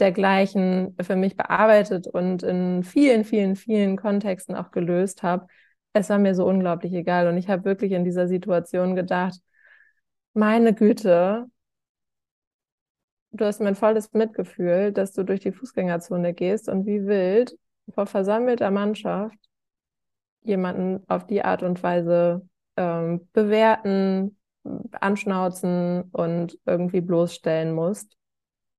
dergleichen 0.00 0.96
für 1.00 1.14
mich 1.14 1.36
bearbeitet 1.36 2.06
und 2.06 2.42
in 2.42 2.82
vielen, 2.84 3.24
vielen, 3.24 3.54
vielen 3.54 3.96
Kontexten 3.96 4.56
auch 4.56 4.70
gelöst 4.70 5.22
habe 5.22 5.46
es 5.92 6.10
war 6.10 6.18
mir 6.18 6.34
so 6.34 6.46
unglaublich 6.46 6.92
egal. 6.92 7.28
Und 7.28 7.36
ich 7.36 7.48
habe 7.48 7.64
wirklich 7.64 7.92
in 7.92 8.04
dieser 8.04 8.28
Situation 8.28 8.94
gedacht, 8.94 9.40
meine 10.34 10.74
Güte, 10.74 11.46
du 13.32 13.44
hast 13.44 13.60
mein 13.60 13.74
volles 13.74 14.12
Mitgefühl, 14.12 14.92
dass 14.92 15.12
du 15.12 15.24
durch 15.24 15.40
die 15.40 15.52
Fußgängerzone 15.52 16.34
gehst 16.34 16.68
und 16.68 16.86
wie 16.86 17.06
wild 17.06 17.58
vor 17.94 18.06
versammelter 18.06 18.70
Mannschaft 18.70 19.38
jemanden 20.42 21.02
auf 21.08 21.26
die 21.26 21.42
Art 21.42 21.62
und 21.62 21.82
Weise 21.82 22.46
ähm, 22.76 23.28
bewerten, 23.32 24.36
anschnauzen 24.92 26.02
und 26.12 26.58
irgendwie 26.64 27.00
bloßstellen 27.00 27.72
musst. 27.72 28.16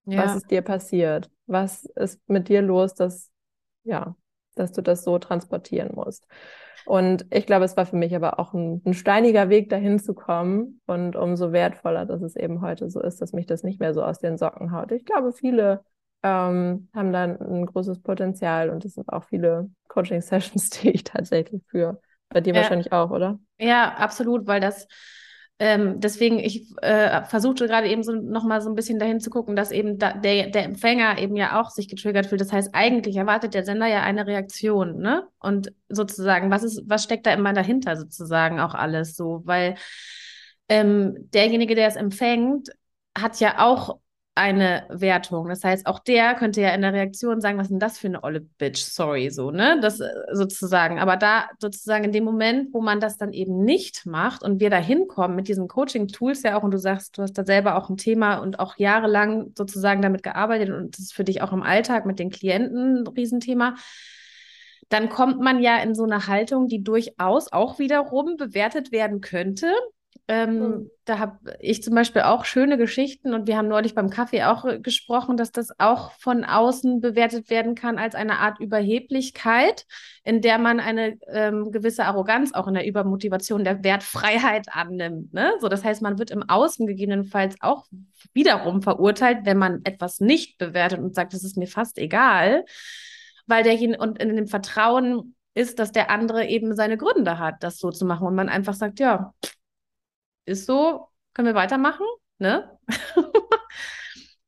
Ja. 0.06 0.26
Was 0.26 0.36
ist 0.38 0.52
dir 0.52 0.62
passiert? 0.62 1.30
Was 1.46 1.86
ist 1.96 2.20
mit 2.28 2.50
dir 2.50 2.62
los, 2.62 2.94
dass, 2.94 3.32
ja, 3.84 4.16
dass 4.60 4.72
du 4.72 4.82
das 4.82 5.04
so 5.04 5.18
transportieren 5.18 5.92
musst? 5.96 6.28
Und 6.86 7.26
ich 7.30 7.46
glaube, 7.46 7.66
es 7.66 7.78
war 7.78 7.86
für 7.86 7.96
mich 7.96 8.16
aber 8.16 8.40
auch 8.40 8.54
ein, 8.54 8.82
ein, 8.86 8.94
steiniger 8.94 9.50
Weg, 9.50 9.70
dahin 9.70 10.00
zu 10.00 10.14
kommen. 10.14 10.82
Und 10.88 11.16
umso 11.16 11.52
wertvoller, 11.52 12.06
dass 12.06 12.22
es 12.22 12.36
eben 12.36 12.62
heute 12.62 12.90
so 12.90 13.02
ist, 13.02 13.22
dass 13.22 13.34
mich 13.34 13.46
das 13.46 13.64
nicht 13.64 13.80
mehr 13.80 13.94
so 13.94 14.04
aus 14.04 14.20
den 14.20 14.38
Socken 14.38 14.72
haut. 14.72 14.92
Ich 14.92 15.06
glaube, 15.06 15.32
viele 15.32 15.84
ähm, 16.24 16.90
haben 16.94 17.14
dann 17.14 17.40
ein 17.40 17.66
großes 17.66 18.02
Potenzial 18.02 18.70
und 18.70 18.84
es 18.86 18.96
sind 18.96 19.08
auch 19.10 19.24
viele 19.26 19.70
Coaching-Sessions, 19.88 20.70
die 20.82 20.90
ich 20.90 21.04
tatsächlich 21.04 21.64
führe. 21.68 22.02
Bei 22.30 22.42
dir 22.42 22.54
ja. 22.54 22.62
wahrscheinlich 22.62 22.92
auch, 22.92 23.12
oder? 23.12 23.40
Ja, 23.58 23.96
absolut, 23.96 24.48
weil 24.48 24.60
das 24.60 24.88
ähm, 25.62 26.00
deswegen, 26.00 26.40
ich 26.40 26.66
äh, 26.82 27.24
versuchte 27.26 27.68
gerade 27.68 27.90
eben 27.90 28.02
so 28.02 28.14
nochmal 28.14 28.62
so 28.62 28.70
ein 28.70 28.76
bisschen 28.76 28.98
dahin 28.98 29.20
zu 29.20 29.30
gucken, 29.30 29.58
dass 29.58 29.72
eben 29.72 29.98
da, 30.00 30.14
der, 30.14 30.48
der 30.48 30.64
Empfänger 30.64 31.18
eben 31.20 31.36
ja 31.36 31.60
auch 31.60 31.70
sich 31.70 31.90
getriggert 31.90 32.28
fühlt. 32.28 32.40
Das 32.40 32.54
heißt, 32.54 32.70
eigentlich 32.74 33.18
erwartet 33.18 33.54
der 33.54 33.66
Sender 33.66 33.88
ja 33.88 34.02
eine 34.02 34.26
Reaktion, 34.26 35.00
ne? 35.00 35.28
Und 35.40 35.74
sozusagen, 35.90 36.50
was 36.50 36.64
ist, 36.64 36.84
was 36.88 37.04
steckt 37.04 37.26
da 37.26 37.34
immer 37.34 37.52
dahinter 37.52 37.98
sozusagen 37.98 38.62
auch 38.62 38.74
alles 38.74 39.18
so? 39.18 39.42
Weil 39.44 39.76
ähm, 40.70 41.30
derjenige, 41.34 41.76
der 41.76 41.88
es 41.90 41.98
empfängt, 41.98 42.70
hat 43.18 43.40
ja 43.42 43.60
auch 43.60 44.00
eine 44.36 44.86
Wertung. 44.90 45.50
Das 45.50 45.64
heißt, 45.64 45.86
auch 45.86 46.00
der 46.00 46.34
könnte 46.36 46.62
ja 46.62 46.70
in 46.70 46.82
der 46.82 46.94
Reaktion 46.94 47.42
sagen, 47.42 47.58
was 47.58 47.66
ist 47.66 47.72
denn 47.72 47.80
das 47.80 47.98
für 47.98 48.08
eine 48.08 48.24
olle 48.24 48.40
Bitch, 48.40 48.82
sorry, 48.82 49.30
so, 49.30 49.52
ne? 49.52 49.80
Das 49.82 50.00
äh, 50.00 50.10
sozusagen. 50.32 50.98
Aber 51.00 51.18
da 51.18 51.50
sozusagen 51.60 52.06
in 52.06 52.12
dem 52.14 52.24
Moment, 52.24 52.74
wo 52.74 52.82
man 52.82 53.02
das 53.02 53.18
dann 53.18 53.34
eben 53.34 53.64
nicht 53.66 54.06
macht 54.06 54.42
und 54.44 54.62
wir 54.62 54.70
da 54.70 54.78
hinkommen 54.78 55.36
mit 55.36 55.50
diesen 55.50 55.68
Coaching-Tools 55.68 56.44
ja 56.44 56.58
auch, 56.58 56.64
und 56.64 56.72
du 56.72 56.80
sagst, 56.80 57.18
du 57.18 57.24
hast 57.24 57.34
da 57.34 57.44
selber 57.44 57.76
auch 57.76 57.90
ein 57.90 57.98
Thema 57.98 58.38
und 58.38 58.60
auch 58.60 58.78
jahrelang 58.78 59.52
sozusagen 59.58 60.02
damit 60.02 60.24
gearbeitet 60.24 60.70
und 60.70 60.98
das 60.98 61.06
ist 61.06 61.14
für 61.14 61.26
dich 61.26 61.42
auch 61.42 61.52
im 61.52 61.64
Alltag 61.64 62.06
mit 62.06 62.20
den 62.20 62.30
Klienten 62.30 63.04
ein 63.04 63.08
Riesenthema 63.08 63.76
dann 64.90 65.10
kommt 65.10 65.40
man 65.40 65.60
ja 65.60 65.78
in 65.78 65.94
so 65.94 66.04
eine 66.04 66.26
Haltung, 66.26 66.68
die 66.68 66.84
durchaus 66.84 67.52
auch 67.52 67.78
wiederum 67.78 68.38
bewertet 68.38 68.92
werden 68.92 69.22
könnte 69.22 69.72
ähm, 70.30 70.60
mhm. 70.60 70.92
Da 71.06 71.18
habe 71.18 71.40
ich 71.60 71.82
zum 71.82 71.96
Beispiel 71.96 72.22
auch 72.22 72.46
schöne 72.46 72.78
Geschichten 72.78 73.34
und 73.34 73.48
wir 73.48 73.58
haben 73.58 73.68
neulich 73.68 73.96
beim 73.96 74.12
Kaffee 74.12 74.44
auch 74.44 74.64
äh, 74.64 74.80
gesprochen, 74.80 75.38
dass 75.38 75.52
das 75.52 75.72
auch 75.80 76.12
von 76.20 76.46
außen 76.46 77.02
bewertet 77.02 77.50
werden 77.50 77.74
kann 77.74 77.98
als 77.98 78.14
eine 78.14 78.38
Art 78.38 78.60
Überheblichkeit, 78.60 79.88
in 80.24 80.42
der 80.42 80.60
man 80.60 80.80
eine 80.80 81.18
ähm, 81.30 81.72
gewisse 81.72 82.06
Arroganz 82.06 82.54
auch 82.54 82.68
in 82.68 82.76
der 82.76 82.86
Übermotivation 82.86 83.64
der 83.64 83.84
Wertfreiheit 83.84 84.68
annimmt. 84.72 85.34
Ne? 85.34 85.52
So, 85.62 85.68
das 85.68 85.84
heißt, 85.84 86.04
man 86.04 86.20
wird 86.20 86.30
im 86.30 86.48
Außen 86.48 86.86
gegebenenfalls 86.86 87.56
auch 87.62 87.88
wiederum 88.34 88.84
verurteilt, 88.84 89.40
wenn 89.46 89.58
man 89.58 89.82
etwas 89.84 90.20
nicht 90.20 90.60
bewertet 90.60 91.00
und 91.00 91.16
sagt, 91.16 91.34
das 91.34 91.44
ist 91.44 91.58
mir 91.58 91.68
fast 91.68 91.98
egal, 91.98 92.66
weil 93.48 93.64
derjenige 93.64 94.00
und 94.00 94.22
in 94.22 94.36
dem 94.36 94.48
Vertrauen 94.48 95.34
ist, 95.56 95.80
dass 95.80 95.92
der 95.92 96.12
andere 96.12 96.46
eben 96.46 96.76
seine 96.76 96.98
Gründe 96.98 97.40
hat, 97.40 97.64
das 97.64 97.80
so 97.80 97.90
zu 97.90 98.06
machen 98.06 98.28
und 98.28 98.36
man 98.36 98.48
einfach 98.48 98.76
sagt, 98.76 99.00
ja, 99.00 99.34
ist 100.50 100.66
so, 100.66 101.08
können 101.34 101.48
wir 101.48 101.56
weitermachen, 101.56 102.06
ne? 102.40 102.78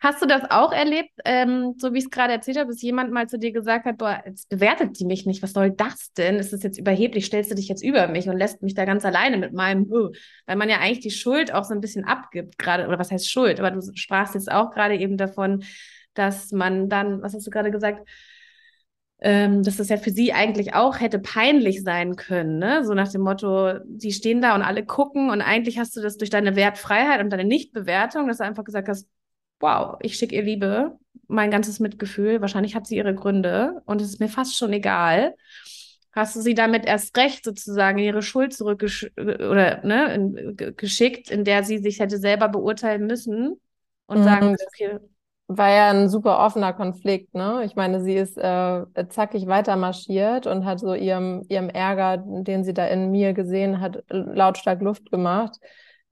Hast 0.01 0.19
du 0.19 0.25
das 0.25 0.49
auch 0.49 0.71
erlebt, 0.71 1.11
ähm, 1.25 1.75
so 1.77 1.93
wie 1.93 1.99
ich 1.99 2.05
es 2.05 2.09
gerade 2.09 2.33
erzählt 2.33 2.57
habe, 2.57 2.71
dass 2.71 2.81
jemand 2.81 3.11
mal 3.11 3.29
zu 3.29 3.37
dir 3.37 3.51
gesagt 3.51 3.85
hat, 3.85 3.99
boah, 3.99 4.23
jetzt 4.25 4.49
bewertet 4.49 4.99
die 4.99 5.05
mich 5.05 5.27
nicht, 5.27 5.43
was 5.43 5.53
soll 5.53 5.69
das 5.69 6.11
denn? 6.13 6.37
Ist 6.37 6.53
das 6.53 6.63
jetzt 6.63 6.79
überheblich? 6.79 7.27
Stellst 7.27 7.51
du 7.51 7.55
dich 7.55 7.67
jetzt 7.67 7.83
über 7.83 8.07
mich 8.07 8.27
und 8.27 8.35
lässt 8.35 8.63
mich 8.63 8.73
da 8.73 8.85
ganz 8.85 9.05
alleine 9.05 9.37
mit 9.37 9.53
meinem, 9.53 9.83
uh, 9.91 10.09
weil 10.47 10.55
man 10.55 10.69
ja 10.69 10.79
eigentlich 10.79 11.01
die 11.01 11.11
Schuld 11.11 11.53
auch 11.53 11.65
so 11.65 11.75
ein 11.75 11.81
bisschen 11.81 12.03
abgibt 12.03 12.57
gerade, 12.57 12.87
oder 12.87 12.97
was 12.97 13.11
heißt 13.11 13.29
Schuld? 13.29 13.59
Aber 13.59 13.69
du 13.69 13.79
sprachst 13.93 14.33
jetzt 14.33 14.51
auch 14.51 14.71
gerade 14.71 14.95
eben 14.95 15.17
davon, 15.17 15.63
dass 16.15 16.51
man 16.51 16.89
dann, 16.89 17.21
was 17.21 17.35
hast 17.35 17.45
du 17.45 17.51
gerade 17.51 17.69
gesagt, 17.69 18.09
ähm, 19.21 19.61
dass 19.61 19.77
das 19.77 19.89
ja 19.89 19.97
für 19.97 20.09
sie 20.09 20.33
eigentlich 20.33 20.73
auch 20.73 20.99
hätte 20.99 21.19
peinlich 21.19 21.83
sein 21.83 22.15
können, 22.15 22.57
ne? 22.57 22.83
So 22.83 22.95
nach 22.95 23.11
dem 23.11 23.21
Motto, 23.21 23.73
sie 23.97 24.11
stehen 24.11 24.41
da 24.41 24.55
und 24.55 24.63
alle 24.63 24.83
gucken 24.83 25.29
und 25.29 25.41
eigentlich 25.41 25.77
hast 25.77 25.95
du 25.95 26.01
das 26.01 26.17
durch 26.17 26.31
deine 26.31 26.55
Wertfreiheit 26.55 27.21
und 27.21 27.29
deine 27.29 27.45
Nichtbewertung, 27.45 28.27
dass 28.27 28.39
du 28.39 28.45
einfach 28.45 28.63
gesagt 28.63 28.89
hast, 28.89 29.07
wow, 29.59 29.97
ich 30.01 30.15
schicke 30.15 30.35
ihr 30.35 30.41
Liebe, 30.41 30.97
mein 31.27 31.51
ganzes 31.51 31.79
Mitgefühl. 31.79 32.41
Wahrscheinlich 32.41 32.75
hat 32.75 32.87
sie 32.87 32.97
ihre 32.97 33.13
Gründe 33.13 33.81
und 33.85 34.01
es 34.01 34.09
ist 34.09 34.19
mir 34.19 34.27
fast 34.27 34.57
schon 34.57 34.73
egal. 34.73 35.35
Hast 36.13 36.35
du 36.35 36.41
sie 36.41 36.55
damit 36.55 36.85
erst 36.85 37.15
recht 37.15 37.45
sozusagen 37.45 37.99
in 37.99 38.05
ihre 38.05 38.23
Schuld 38.23 38.53
zurückgeschickt 38.53 39.17
oder 39.17 39.85
ne, 39.85 40.13
in, 40.13 40.57
geschickt, 40.75 41.29
in 41.29 41.45
der 41.45 41.63
sie 41.63 41.77
sich 41.77 41.99
hätte 41.99 42.17
selber 42.17 42.49
beurteilen 42.49 43.05
müssen 43.05 43.61
und 44.07 44.19
mhm. 44.19 44.23
sagen, 44.23 44.55
okay, 44.67 44.99
war 45.57 45.69
ja 45.69 45.89
ein 45.89 46.09
super 46.09 46.39
offener 46.39 46.73
Konflikt, 46.73 47.33
ne? 47.33 47.63
Ich 47.65 47.75
meine, 47.75 48.01
sie 48.01 48.15
ist 48.15 48.37
äh, 48.37 48.85
zackig 49.09 49.47
weiter 49.47 49.75
marschiert 49.75 50.47
und 50.47 50.65
hat 50.65 50.79
so 50.79 50.93
ihrem, 50.93 51.43
ihrem 51.49 51.69
Ärger, 51.69 52.17
den 52.17 52.63
sie 52.63 52.73
da 52.73 52.85
in 52.87 53.11
mir 53.11 53.33
gesehen 53.33 53.81
hat, 53.81 54.03
lautstark 54.09 54.81
Luft 54.81 55.11
gemacht 55.11 55.59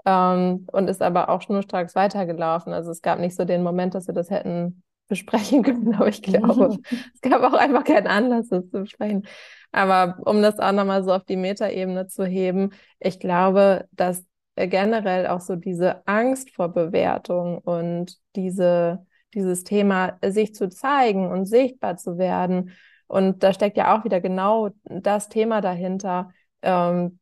ähm, 0.06 0.67
und 0.71 0.89
ist 0.89 1.02
aber 1.02 1.30
auch 1.30 1.41
schnurstracks 1.41 1.95
weitergelaufen. 1.95 2.73
Also 2.73 2.91
es 2.91 3.02
gab 3.02 3.19
nicht 3.19 3.36
so 3.36 3.45
den 3.45 3.63
Moment, 3.63 3.95
dass 3.95 4.08
wir 4.08 4.13
das 4.13 4.30
hätten 4.30 4.84
besprechen 5.08 5.63
können, 5.63 5.95
aber 5.95 6.08
ich 6.08 6.21
glaube, 6.21 6.78
es 7.13 7.21
gab 7.21 7.41
auch 7.43 7.58
einfach 7.58 7.84
keinen 7.84 8.08
Anlass, 8.08 8.49
das 8.49 8.69
zu 8.69 8.82
besprechen. 8.82 9.25
Aber 9.71 10.17
um 10.25 10.41
das 10.41 10.60
auch 10.60 10.71
nochmal 10.71 11.04
so 11.04 11.13
auf 11.13 11.25
die 11.25 11.36
Metaebene 11.36 12.08
zu 12.08 12.25
heben, 12.25 12.71
ich 12.99 13.19
glaube, 13.19 13.88
dass 13.91 14.25
generell 14.56 15.28
auch 15.28 15.41
so 15.41 15.56
diese 15.56 16.06
Angst 16.08 16.52
vor 16.52 16.69
Bewertung 16.69 17.60
und 17.60 18.17
diese 18.36 19.06
dieses 19.34 19.63
Thema, 19.63 20.18
sich 20.26 20.56
zu 20.56 20.70
zeigen 20.70 21.30
und 21.32 21.46
sichtbar 21.46 21.98
zu 21.98 22.18
werden. 22.18 22.72
Und 23.08 23.44
da 23.44 23.54
steckt 23.54 23.78
ja 23.78 23.98
auch 23.98 24.06
wieder 24.06 24.22
genau 24.22 24.70
das 24.84 25.30
Thema 25.30 25.62
dahinter. 25.62 26.32
Ähm, 26.62 27.20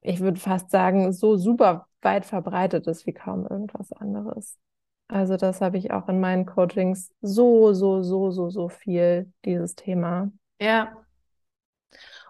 ich 0.00 0.20
würde 0.20 0.38
fast 0.38 0.70
sagen, 0.70 1.12
so 1.12 1.36
super 1.36 1.88
weit 2.00 2.24
verbreitet 2.24 2.86
ist 2.86 3.06
wie 3.06 3.12
kaum 3.12 3.46
irgendwas 3.46 3.92
anderes. 3.92 4.58
Also 5.08 5.36
das 5.36 5.60
habe 5.60 5.78
ich 5.78 5.90
auch 5.92 6.08
in 6.08 6.20
meinen 6.20 6.46
Coachings 6.46 7.12
so, 7.20 7.72
so, 7.72 8.02
so, 8.02 8.30
so, 8.30 8.50
so 8.50 8.68
viel, 8.68 9.32
dieses 9.44 9.74
Thema. 9.74 10.30
Ja, 10.60 10.92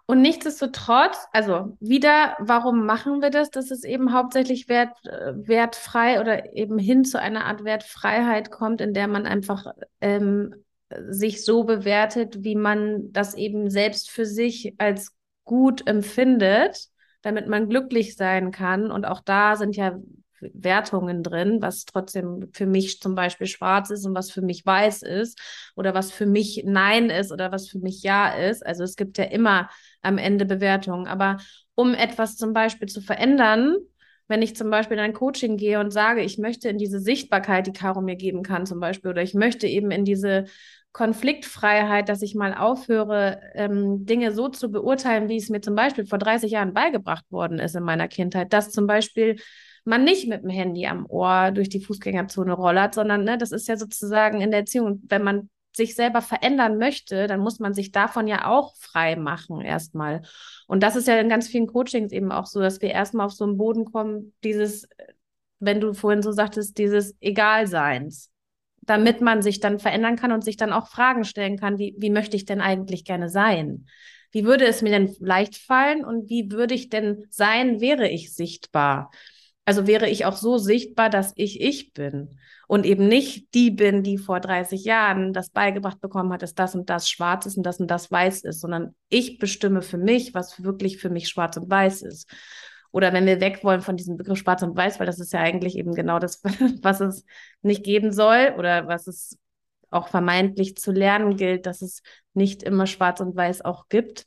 und 0.06 0.22
nichtsdestotrotz, 0.22 1.26
also 1.32 1.76
wieder, 1.80 2.36
warum 2.38 2.86
machen 2.86 3.22
wir 3.22 3.30
das? 3.30 3.50
Dass 3.50 3.72
es 3.72 3.82
eben 3.82 4.12
hauptsächlich 4.12 4.68
wert, 4.68 4.96
äh, 5.04 5.32
wertfrei 5.34 6.20
oder 6.20 6.54
eben 6.54 6.78
hin 6.78 7.04
zu 7.04 7.20
einer 7.20 7.44
Art 7.44 7.64
Wertfreiheit 7.64 8.52
kommt, 8.52 8.80
in 8.80 8.94
der 8.94 9.08
man 9.08 9.26
einfach 9.26 9.66
ähm, 10.00 10.54
sich 11.08 11.44
so 11.44 11.64
bewertet, 11.64 12.44
wie 12.44 12.54
man 12.54 13.12
das 13.12 13.34
eben 13.34 13.68
selbst 13.68 14.08
für 14.08 14.26
sich 14.26 14.74
als 14.78 15.12
gut 15.44 15.84
empfindet, 15.88 16.86
damit 17.22 17.48
man 17.48 17.68
glücklich 17.68 18.14
sein 18.14 18.52
kann. 18.52 18.92
Und 18.92 19.06
auch 19.06 19.20
da 19.20 19.56
sind 19.56 19.74
ja 19.74 19.98
Wertungen 20.54 21.22
drin, 21.22 21.58
was 21.60 21.84
trotzdem 21.84 22.48
für 22.52 22.66
mich 22.66 23.00
zum 23.00 23.14
Beispiel 23.14 23.46
schwarz 23.46 23.90
ist 23.90 24.06
und 24.06 24.14
was 24.14 24.30
für 24.30 24.42
mich 24.42 24.64
weiß 24.64 25.02
ist 25.02 25.40
oder 25.76 25.94
was 25.94 26.10
für 26.12 26.26
mich 26.26 26.62
Nein 26.66 27.10
ist 27.10 27.32
oder 27.32 27.52
was 27.52 27.68
für 27.68 27.78
mich 27.78 28.02
Ja 28.02 28.28
ist. 28.28 28.64
Also 28.64 28.84
es 28.84 28.96
gibt 28.96 29.18
ja 29.18 29.24
immer 29.24 29.68
am 30.02 30.18
Ende 30.18 30.46
Bewertungen. 30.46 31.06
Aber 31.06 31.38
um 31.74 31.94
etwas 31.94 32.36
zum 32.36 32.52
Beispiel 32.52 32.88
zu 32.88 33.00
verändern, 33.00 33.76
wenn 34.28 34.42
ich 34.42 34.56
zum 34.56 34.70
Beispiel 34.70 34.96
in 34.96 35.04
ein 35.04 35.12
Coaching 35.12 35.56
gehe 35.56 35.78
und 35.78 35.92
sage, 35.92 36.22
ich 36.22 36.38
möchte 36.38 36.68
in 36.68 36.78
diese 36.78 36.98
Sichtbarkeit, 37.00 37.66
die 37.66 37.72
Caro 37.72 38.00
mir 38.00 38.16
geben 38.16 38.42
kann 38.42 38.66
zum 38.66 38.80
Beispiel, 38.80 39.10
oder 39.10 39.22
ich 39.22 39.34
möchte 39.34 39.66
eben 39.66 39.90
in 39.90 40.04
diese 40.04 40.46
Konfliktfreiheit, 40.92 42.08
dass 42.08 42.22
ich 42.22 42.34
mal 42.34 42.54
aufhöre, 42.54 43.40
ähm, 43.54 44.06
Dinge 44.06 44.32
so 44.32 44.48
zu 44.48 44.70
beurteilen, 44.70 45.28
wie 45.28 45.36
es 45.36 45.50
mir 45.50 45.60
zum 45.60 45.74
Beispiel 45.74 46.06
vor 46.06 46.18
30 46.18 46.50
Jahren 46.50 46.72
beigebracht 46.72 47.30
worden 47.30 47.58
ist 47.58 47.76
in 47.76 47.82
meiner 47.82 48.08
Kindheit, 48.08 48.52
dass 48.52 48.70
zum 48.70 48.86
Beispiel 48.86 49.36
man 49.86 50.04
nicht 50.04 50.28
mit 50.28 50.42
dem 50.42 50.50
Handy 50.50 50.86
am 50.86 51.06
Ohr 51.06 51.52
durch 51.52 51.68
die 51.68 51.80
Fußgängerzone 51.80 52.52
rollert, 52.52 52.94
sondern 52.94 53.24
ne, 53.24 53.38
das 53.38 53.52
ist 53.52 53.68
ja 53.68 53.76
sozusagen 53.76 54.40
in 54.40 54.50
der 54.50 54.60
Erziehung, 54.60 55.02
wenn 55.08 55.22
man 55.22 55.48
sich 55.76 55.94
selber 55.94 56.22
verändern 56.22 56.78
möchte, 56.78 57.26
dann 57.26 57.40
muss 57.40 57.60
man 57.60 57.74
sich 57.74 57.92
davon 57.92 58.26
ja 58.26 58.48
auch 58.48 58.74
frei 58.76 59.14
machen 59.14 59.60
erstmal. 59.60 60.22
Und 60.66 60.82
das 60.82 60.96
ist 60.96 61.06
ja 61.06 61.18
in 61.18 61.28
ganz 61.28 61.48
vielen 61.48 61.66
Coachings 61.66 62.12
eben 62.12 62.32
auch 62.32 62.46
so, 62.46 62.60
dass 62.60 62.80
wir 62.80 62.90
erstmal 62.90 63.26
auf 63.26 63.32
so 63.32 63.44
einen 63.44 63.58
Boden 63.58 63.84
kommen, 63.84 64.32
dieses, 64.42 64.88
wenn 65.58 65.80
du 65.80 65.92
vorhin 65.92 66.22
so 66.22 66.32
sagtest, 66.32 66.78
dieses 66.78 67.14
Egalseins, 67.20 68.30
damit 68.80 69.20
man 69.20 69.42
sich 69.42 69.60
dann 69.60 69.78
verändern 69.78 70.16
kann 70.16 70.32
und 70.32 70.42
sich 70.42 70.56
dann 70.56 70.72
auch 70.72 70.88
Fragen 70.88 71.24
stellen 71.24 71.58
kann, 71.58 71.78
wie, 71.78 71.94
wie 71.98 72.10
möchte 72.10 72.36
ich 72.36 72.46
denn 72.46 72.60
eigentlich 72.60 73.04
gerne 73.04 73.28
sein? 73.28 73.86
Wie 74.32 74.44
würde 74.44 74.66
es 74.66 74.82
mir 74.82 74.90
denn 74.90 75.14
leicht 75.20 75.56
fallen 75.56 76.04
und 76.04 76.28
wie 76.28 76.50
würde 76.50 76.74
ich 76.74 76.88
denn 76.88 77.26
sein, 77.30 77.80
wäre 77.80 78.08
ich 78.08 78.34
sichtbar? 78.34 79.10
Also 79.66 79.86
wäre 79.88 80.08
ich 80.08 80.24
auch 80.24 80.36
so 80.36 80.58
sichtbar, 80.58 81.10
dass 81.10 81.32
ich 81.34 81.60
ich 81.60 81.92
bin 81.92 82.38
und 82.68 82.86
eben 82.86 83.08
nicht 83.08 83.52
die 83.52 83.72
bin, 83.72 84.04
die 84.04 84.16
vor 84.16 84.40
30 84.40 84.84
Jahren 84.84 85.32
das 85.32 85.50
beigebracht 85.50 86.00
bekommen 86.00 86.32
hat, 86.32 86.42
dass 86.42 86.54
das 86.54 86.76
und 86.76 86.88
das 86.88 87.10
schwarz 87.10 87.46
ist 87.46 87.56
und 87.56 87.64
das 87.64 87.80
und 87.80 87.90
das 87.90 88.10
weiß 88.10 88.44
ist, 88.44 88.60
sondern 88.60 88.94
ich 89.08 89.38
bestimme 89.38 89.82
für 89.82 89.98
mich, 89.98 90.34
was 90.34 90.62
wirklich 90.62 90.98
für 90.98 91.10
mich 91.10 91.28
schwarz 91.28 91.56
und 91.56 91.68
weiß 91.68 92.02
ist. 92.02 92.30
Oder 92.92 93.12
wenn 93.12 93.26
wir 93.26 93.40
weg 93.40 93.64
wollen 93.64 93.82
von 93.82 93.96
diesem 93.96 94.16
Begriff 94.16 94.38
schwarz 94.38 94.62
und 94.62 94.76
weiß, 94.76 95.00
weil 95.00 95.06
das 95.06 95.20
ist 95.20 95.32
ja 95.32 95.40
eigentlich 95.40 95.76
eben 95.76 95.94
genau 95.94 96.18
das, 96.20 96.42
was 96.82 97.00
es 97.00 97.24
nicht 97.62 97.84
geben 97.84 98.12
soll 98.12 98.54
oder 98.56 98.86
was 98.86 99.08
es 99.08 99.36
auch 99.90 100.08
vermeintlich 100.08 100.76
zu 100.76 100.92
lernen 100.92 101.36
gilt, 101.36 101.66
dass 101.66 101.82
es 101.82 102.02
nicht 102.34 102.62
immer 102.62 102.86
schwarz 102.86 103.20
und 103.20 103.34
weiß 103.36 103.64
auch 103.64 103.88
gibt. 103.88 104.26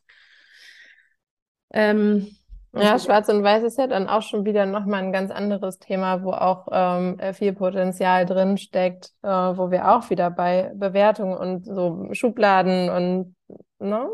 Ähm, 1.72 2.36
ja, 2.74 2.94
also 2.94 3.06
Schwarz 3.06 3.30
und 3.30 3.44
Weiß 3.44 3.64
ist 3.64 3.78
ja 3.78 3.88
dann 3.88 4.08
auch 4.08 4.22
schon 4.22 4.46
wieder 4.46 4.66
nochmal 4.66 5.04
ein 5.04 5.12
ganz 5.12 5.32
anderes 5.32 5.80
Thema, 5.80 6.24
wo 6.24 6.32
auch 6.32 6.68
ähm, 6.72 7.20
äh, 7.20 7.34
viel 7.34 7.54
Potenzial 7.54 8.26
drin 8.26 8.58
steckt, 8.58 9.12
äh, 9.24 9.28
wo 9.28 9.72
wir 9.72 9.92
auch 9.92 10.10
wieder 10.10 10.30
bei 10.30 10.72
Bewertungen 10.76 11.38
und 11.38 11.66
so 11.66 12.10
Schubladen 12.14 12.90
und 12.90 13.36
ne, 13.80 14.10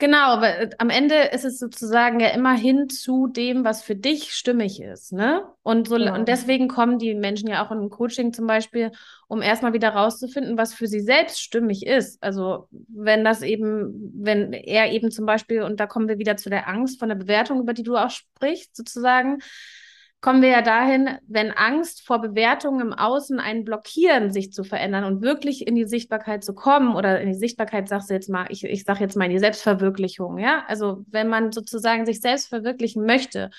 Genau, 0.00 0.40
weil 0.40 0.68
äh, 0.68 0.70
am 0.78 0.90
Ende 0.90 1.16
ist 1.16 1.44
es 1.44 1.58
sozusagen 1.58 2.20
ja 2.20 2.28
immer 2.28 2.54
hin 2.54 2.88
zu 2.88 3.26
dem, 3.26 3.64
was 3.64 3.82
für 3.82 3.96
dich 3.96 4.32
stimmig 4.32 4.80
ist, 4.80 5.12
ne? 5.12 5.42
Und 5.64 5.88
so 5.88 5.96
ja. 5.96 6.14
und 6.14 6.28
deswegen 6.28 6.68
kommen 6.68 7.00
die 7.00 7.14
Menschen 7.14 7.48
ja 7.48 7.66
auch 7.66 7.72
in 7.72 7.78
ein 7.78 7.90
Coaching 7.90 8.32
zum 8.32 8.46
Beispiel, 8.46 8.92
um 9.26 9.42
erstmal 9.42 9.72
wieder 9.72 9.88
rauszufinden, 9.90 10.56
was 10.56 10.72
für 10.72 10.86
sie 10.86 11.00
selbst 11.00 11.42
stimmig 11.42 11.84
ist. 11.84 12.22
Also 12.22 12.68
wenn 12.70 13.24
das 13.24 13.42
eben, 13.42 14.12
wenn 14.14 14.52
er 14.52 14.92
eben 14.92 15.10
zum 15.10 15.26
Beispiel, 15.26 15.62
und 15.62 15.80
da 15.80 15.88
kommen 15.88 16.08
wir 16.08 16.18
wieder 16.18 16.36
zu 16.36 16.48
der 16.48 16.68
Angst 16.68 17.00
von 17.00 17.08
der 17.08 17.16
Bewertung, 17.16 17.60
über 17.60 17.74
die 17.74 17.82
du 17.82 17.96
auch 17.96 18.10
sprichst, 18.10 18.76
sozusagen, 18.76 19.38
kommen 20.20 20.42
wir 20.42 20.48
ja 20.48 20.62
dahin, 20.62 21.10
wenn 21.28 21.52
Angst 21.52 22.04
vor 22.04 22.20
Bewertungen 22.20 22.80
im 22.80 22.92
Außen 22.92 23.38
einen 23.38 23.64
blockieren, 23.64 24.32
sich 24.32 24.52
zu 24.52 24.64
verändern 24.64 25.04
und 25.04 25.22
wirklich 25.22 25.64
in 25.66 25.76
die 25.76 25.84
Sichtbarkeit 25.84 26.42
zu 26.42 26.54
kommen 26.54 26.96
oder 26.96 27.20
in 27.20 27.28
die 27.28 27.38
Sichtbarkeit, 27.38 27.88
sagst 27.88 28.10
du 28.10 28.14
jetzt 28.14 28.28
mal, 28.28 28.46
ich, 28.48 28.64
ich 28.64 28.82
sag 28.84 29.00
jetzt 29.00 29.16
mal 29.16 29.26
in 29.26 29.30
die 29.30 29.38
Selbstverwirklichung, 29.38 30.38
ja? 30.38 30.64
Also 30.66 31.04
wenn 31.08 31.28
man 31.28 31.52
sozusagen 31.52 32.04
sich 32.04 32.20
selbst 32.20 32.48
verwirklichen 32.48 33.06
möchte 33.06 33.50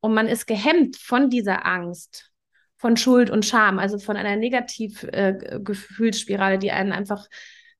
und 0.00 0.14
man 0.14 0.26
ist 0.26 0.46
gehemmt 0.46 0.96
von 0.96 1.28
dieser 1.28 1.66
Angst, 1.66 2.30
von 2.78 2.96
Schuld 2.96 3.28
und 3.30 3.44
Scham, 3.44 3.78
also 3.78 3.98
von 3.98 4.16
einer 4.16 4.36
Negativgefühlsspirale, 4.36 6.54
äh, 6.54 6.58
die 6.58 6.72
einen 6.72 6.92
einfach 6.92 7.26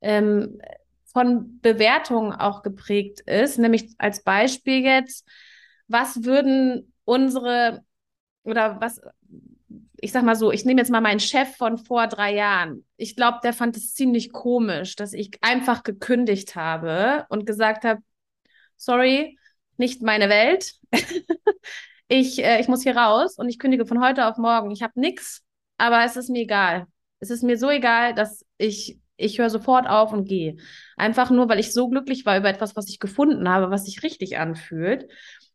ähm, 0.03 0.61
von 1.07 1.59
Bewertungen 1.61 2.33
auch 2.33 2.63
geprägt 2.63 3.21
ist, 3.21 3.59
nämlich 3.59 3.95
als 3.97 4.23
Beispiel 4.23 4.83
jetzt, 4.83 5.27
was 5.89 6.25
würden 6.25 6.93
unsere 7.05 7.83
oder 8.47 8.81
was, 8.81 9.01
ich 9.99 10.13
sag 10.13 10.23
mal 10.25 10.37
so, 10.37 10.53
ich 10.53 10.65
nehme 10.65 10.81
jetzt 10.81 10.91
mal 10.91 11.01
meinen 11.01 11.21
Chef 11.21 11.57
von 11.57 11.79
vor 11.79 12.07
drei 12.07 12.35
Jahren. 12.35 12.85
Ich 12.97 13.17
glaube, 13.17 13.39
der 13.43 13.53
fand 13.53 13.77
es 13.77 13.95
ziemlich 13.95 14.33
komisch, 14.33 14.97
dass 14.97 15.13
ich 15.13 15.31
einfach 15.41 15.83
gekündigt 15.83 16.55
habe 16.57 17.27
und 17.29 17.47
gesagt 17.47 17.85
habe, 17.85 18.01
sorry, 18.77 19.39
nicht 19.77 20.03
meine 20.03 20.29
Welt. 20.29 20.75
ich, 22.09 22.43
äh, 22.43 22.61
ich 22.61 22.69
muss 22.69 22.83
hier 22.83 22.97
raus 22.97 23.39
und 23.39 23.49
ich 23.49 23.59
kündige 23.59 23.87
von 23.87 24.03
heute 24.03 24.27
auf 24.27 24.37
morgen. 24.37 24.71
Ich 24.71 24.83
habe 24.83 24.99
nichts, 25.01 25.43
aber 25.79 26.05
es 26.05 26.17
ist 26.17 26.31
mir 26.31 26.43
egal. 26.43 26.87
Es 27.21 27.31
ist 27.31 27.43
mir 27.43 27.59
so 27.59 27.71
egal, 27.71 28.15
dass 28.15 28.45
ich, 28.59 28.99
ich 29.17 29.39
höre 29.39 29.51
sofort 29.51 29.89
auf 29.89 30.13
und 30.13 30.29
gehe. 30.29 30.57
Einfach 30.97 31.31
nur, 31.31 31.49
weil 31.49 31.59
ich 31.59 31.73
so 31.73 31.89
glücklich 31.89 32.27
war 32.27 32.37
über 32.37 32.49
etwas, 32.49 32.77
was 32.77 32.89
ich 32.89 32.99
gefunden 32.99 33.49
habe, 33.49 33.71
was 33.71 33.87
sich 33.87 34.03
richtig 34.03 34.39
anfühlt. 34.39 35.09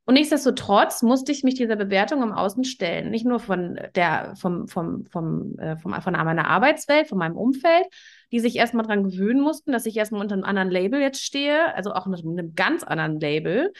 Und 0.05 0.15
nichtsdestotrotz 0.15 1.03
musste 1.03 1.31
ich 1.31 1.43
mich 1.43 1.55
dieser 1.55 1.75
Bewertung 1.75 2.23
im 2.23 2.31
Außen 2.31 2.63
stellen. 2.63 3.11
Nicht 3.11 3.25
nur 3.25 3.39
von 3.39 3.79
der, 3.95 4.33
vom, 4.35 4.67
vom, 4.67 5.05
vom, 5.05 5.57
äh, 5.59 5.77
vom, 5.77 5.93
von 5.93 6.13
meiner 6.13 6.47
Arbeitswelt, 6.47 7.07
von 7.07 7.19
meinem 7.19 7.37
Umfeld, 7.37 7.85
die 8.31 8.39
sich 8.39 8.55
erstmal 8.55 8.85
dran 8.85 9.03
gewöhnen 9.03 9.41
mussten, 9.41 9.71
dass 9.71 9.85
ich 9.85 9.95
erstmal 9.95 10.21
unter 10.21 10.33
einem 10.33 10.43
anderen 10.43 10.71
Label 10.71 10.99
jetzt 10.99 11.23
stehe, 11.23 11.73
also 11.75 11.93
auch 11.93 12.07
unter 12.07 12.19
einem 12.19 12.55
ganz 12.55 12.83
anderen 12.83 13.19
Label. 13.19 13.71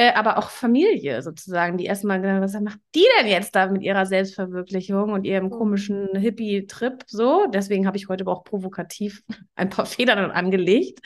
Äh, 0.00 0.12
aber 0.12 0.38
auch 0.38 0.50
Familie 0.50 1.22
sozusagen, 1.22 1.76
die 1.76 1.86
erstmal 1.86 2.20
gedacht 2.20 2.40
was 2.40 2.60
macht 2.60 2.78
die 2.94 3.04
denn 3.18 3.26
jetzt 3.26 3.56
da 3.56 3.66
mit 3.66 3.82
ihrer 3.82 4.06
Selbstverwirklichung 4.06 5.10
und 5.10 5.24
ihrem 5.24 5.50
komischen 5.50 6.08
Hippie-Trip 6.14 7.02
so? 7.08 7.46
Deswegen 7.52 7.84
habe 7.84 7.96
ich 7.96 8.08
heute 8.08 8.22
aber 8.22 8.32
auch 8.32 8.44
provokativ 8.44 9.24
ein 9.56 9.70
paar 9.70 9.86
Federn 9.86 10.30
angelegt. 10.30 11.00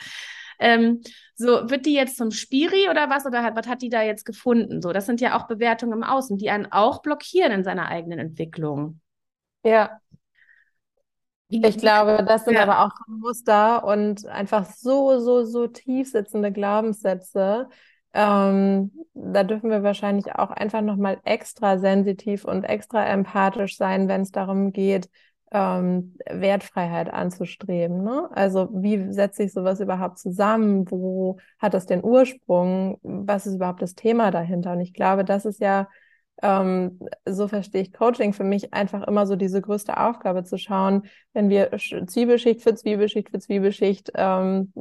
Ähm, 0.59 1.01
so, 1.43 1.69
wird 1.69 1.85
die 1.85 1.93
jetzt 1.93 2.17
zum 2.17 2.31
Spiri 2.31 2.89
oder 2.89 3.09
was? 3.09 3.25
Oder 3.25 3.43
hat, 3.43 3.55
was 3.55 3.67
hat 3.67 3.81
die 3.81 3.89
da 3.89 4.01
jetzt 4.01 4.25
gefunden? 4.25 4.81
So, 4.81 4.93
das 4.93 5.05
sind 5.05 5.21
ja 5.21 5.37
auch 5.37 5.47
Bewertungen 5.47 5.93
im 5.93 6.03
Außen, 6.03 6.37
die 6.37 6.49
einen 6.49 6.71
auch 6.71 7.01
blockieren 7.01 7.51
in 7.51 7.63
seiner 7.63 7.87
eigenen 7.89 8.19
Entwicklung. 8.19 8.99
Ja. 9.63 9.99
Ich 11.49 11.77
glaube, 11.77 12.23
das 12.25 12.45
sind 12.45 12.55
ja. 12.55 12.63
aber 12.63 12.85
auch 12.85 12.91
Muster 13.07 13.83
und 13.83 14.25
einfach 14.25 14.65
so, 14.65 15.19
so, 15.19 15.43
so 15.43 15.67
tief 15.67 16.09
sitzende 16.09 16.51
Glaubenssätze. 16.51 17.67
Ähm, 18.13 18.91
da 19.13 19.43
dürfen 19.43 19.69
wir 19.69 19.83
wahrscheinlich 19.83 20.33
auch 20.33 20.49
einfach 20.49 20.81
nochmal 20.81 21.19
extra 21.23 21.77
sensitiv 21.77 22.45
und 22.45 22.63
extra 22.63 23.05
empathisch 23.05 23.77
sein, 23.77 24.07
wenn 24.07 24.21
es 24.21 24.31
darum 24.31 24.71
geht, 24.71 25.09
ähm, 25.53 26.15
Wertfreiheit 26.29 27.13
anzustreben. 27.13 28.03
Ne? 28.03 28.27
Also 28.33 28.69
wie 28.73 29.13
setze 29.13 29.43
ich 29.43 29.53
sowas 29.53 29.79
überhaupt 29.79 30.17
zusammen? 30.17 30.89
Wo 30.89 31.37
hat 31.59 31.75
das 31.75 31.85
den 31.85 32.03
Ursprung? 32.03 32.97
Was 33.03 33.45
ist 33.45 33.55
überhaupt 33.55 33.81
das 33.81 33.93
Thema 33.93 34.31
dahinter? 34.31 34.73
Und 34.73 34.81
ich 34.81 34.93
glaube, 34.93 35.23
das 35.23 35.45
ist 35.45 35.61
ja, 35.61 35.87
ähm, 36.41 36.99
so 37.25 37.47
verstehe 37.47 37.83
ich 37.83 37.93
Coaching 37.93 38.33
für 38.33 38.43
mich 38.43 38.73
einfach 38.73 39.07
immer 39.07 39.27
so 39.27 39.35
diese 39.35 39.61
größte 39.61 39.97
Aufgabe 39.97 40.43
zu 40.43 40.57
schauen, 40.57 41.03
wenn 41.33 41.49
wir 41.49 41.69
Zwiebelschicht 41.77 42.63
für 42.63 42.73
Zwiebelschicht 42.73 43.29
für 43.29 43.39
Zwiebelschicht 43.39 44.11
ähm, 44.15 44.73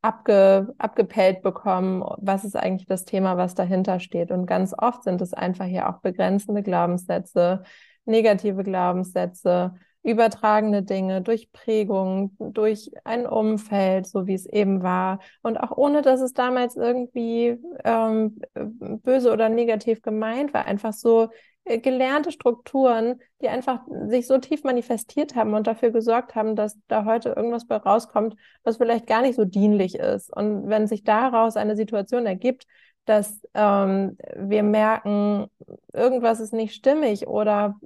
abge, 0.00 0.74
abgepellt 0.78 1.42
bekommen, 1.42 2.02
was 2.16 2.44
ist 2.44 2.56
eigentlich 2.56 2.86
das 2.86 3.04
Thema, 3.04 3.36
was 3.36 3.54
dahinter 3.54 4.00
steht. 4.00 4.30
Und 4.30 4.46
ganz 4.46 4.74
oft 4.76 5.04
sind 5.04 5.20
es 5.20 5.34
einfach 5.34 5.66
hier 5.66 5.90
auch 5.90 6.00
begrenzende 6.00 6.62
Glaubenssätze, 6.62 7.64
negative 8.06 8.64
Glaubenssätze, 8.64 9.74
übertragene 10.02 10.82
Dinge, 10.82 11.20
durch 11.20 11.52
Prägung, 11.52 12.34
durch 12.38 12.90
ein 13.04 13.26
Umfeld, 13.26 14.06
so 14.06 14.26
wie 14.26 14.34
es 14.34 14.46
eben 14.46 14.82
war. 14.82 15.20
Und 15.42 15.58
auch 15.58 15.76
ohne, 15.76 16.02
dass 16.02 16.20
es 16.20 16.32
damals 16.32 16.76
irgendwie 16.76 17.58
ähm, 17.84 18.40
böse 18.54 19.32
oder 19.32 19.48
negativ 19.48 20.00
gemeint 20.00 20.54
war, 20.54 20.64
einfach 20.64 20.94
so 20.94 21.28
äh, 21.64 21.78
gelernte 21.78 22.32
Strukturen, 22.32 23.20
die 23.42 23.48
einfach 23.48 23.80
sich 24.06 24.26
so 24.26 24.38
tief 24.38 24.64
manifestiert 24.64 25.34
haben 25.34 25.52
und 25.52 25.66
dafür 25.66 25.90
gesorgt 25.90 26.34
haben, 26.34 26.56
dass 26.56 26.78
da 26.88 27.04
heute 27.04 27.30
irgendwas 27.30 27.66
bei 27.66 27.76
rauskommt, 27.76 28.36
was 28.64 28.78
vielleicht 28.78 29.06
gar 29.06 29.20
nicht 29.20 29.36
so 29.36 29.44
dienlich 29.44 29.96
ist. 29.96 30.34
Und 30.34 30.68
wenn 30.68 30.86
sich 30.86 31.04
daraus 31.04 31.56
eine 31.56 31.76
Situation 31.76 32.24
ergibt, 32.24 32.66
dass 33.04 33.40
ähm, 33.54 34.16
wir 34.36 34.62
merken, 34.62 35.46
irgendwas 35.92 36.40
ist 36.40 36.52
nicht 36.52 36.74
stimmig 36.74 37.26
oder 37.26 37.78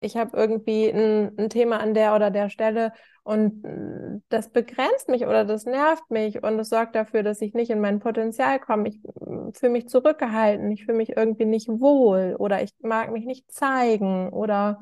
ich 0.00 0.16
habe 0.16 0.36
irgendwie 0.36 0.88
ein, 0.88 1.38
ein, 1.38 1.50
Thema 1.50 1.78
an 1.78 1.94
der 1.94 2.14
oder 2.14 2.30
der 2.30 2.48
Stelle 2.48 2.92
und 3.22 3.62
mm, 3.62 4.22
das 4.28 4.50
begrenzt 4.50 5.08
mich 5.08 5.26
oder 5.26 5.44
das 5.44 5.66
nervt 5.66 6.10
mich 6.10 6.42
und 6.42 6.58
es 6.58 6.70
sorgt 6.70 6.94
dafür, 6.94 7.22
dass 7.22 7.40
ich 7.42 7.54
nicht 7.54 7.70
in 7.70 7.80
mein 7.80 8.00
Potenzial 8.00 8.58
komme. 8.58 8.88
Ich 8.88 8.98
mm, 9.02 9.50
fühle 9.52 9.72
mich 9.72 9.88
zurückgehalten, 9.88 10.70
ich 10.70 10.86
fühle 10.86 10.96
mich 10.96 11.16
irgendwie 11.16 11.44
nicht 11.44 11.68
wohl 11.68 12.36
oder 12.38 12.62
ich 12.62 12.72
mag 12.80 13.12
mich 13.12 13.26
nicht 13.26 13.52
zeigen 13.52 14.30
oder 14.30 14.80